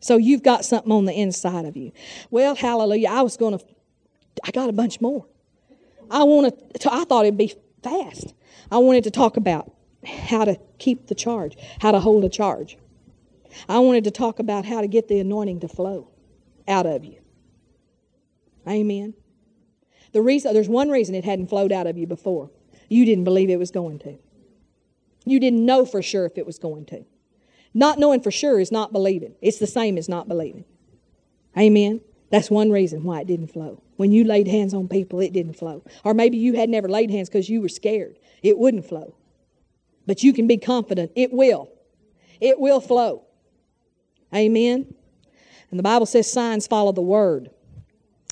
[0.00, 1.92] So you've got something on the inside of you.
[2.30, 3.08] Well, hallelujah.
[3.08, 3.64] I was going to,
[4.44, 5.26] I got a bunch more.
[6.10, 8.34] I wanted to, I thought it'd be fast.
[8.70, 9.72] I wanted to talk about
[10.04, 12.76] how to keep the charge, how to hold a charge.
[13.68, 16.10] I wanted to talk about how to get the anointing to flow
[16.68, 17.23] out of you.
[18.68, 19.14] Amen.
[20.12, 22.50] The reason there's one reason it hadn't flowed out of you before.
[22.88, 24.16] You didn't believe it was going to.
[25.24, 27.04] You didn't know for sure if it was going to.
[27.72, 29.34] Not knowing for sure is not believing.
[29.40, 30.64] It's the same as not believing.
[31.58, 32.00] Amen.
[32.30, 33.82] That's one reason why it didn't flow.
[33.96, 35.84] When you laid hands on people, it didn't flow.
[36.04, 38.18] Or maybe you had never laid hands because you were scared.
[38.42, 39.14] It wouldn't flow.
[40.06, 41.70] But you can be confident it will.
[42.40, 43.24] It will flow.
[44.34, 44.94] Amen.
[45.70, 47.50] And the Bible says signs follow the word.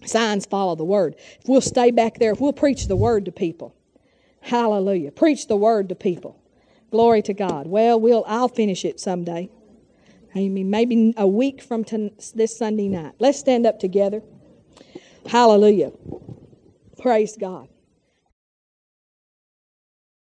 [0.04, 1.16] Signs follow the word.
[1.40, 3.74] If we'll stay back there, if we'll preach the word to people,
[4.40, 5.12] hallelujah.
[5.12, 6.38] Preach the word to people.
[6.90, 7.66] Glory to God.
[7.66, 9.48] Well, we'll I'll finish it someday.
[10.36, 10.70] Amen.
[10.70, 11.84] Maybe a week from
[12.34, 13.14] this Sunday night.
[13.18, 14.22] Let's stand up together.
[15.26, 15.92] Hallelujah.
[16.98, 17.68] Praise God.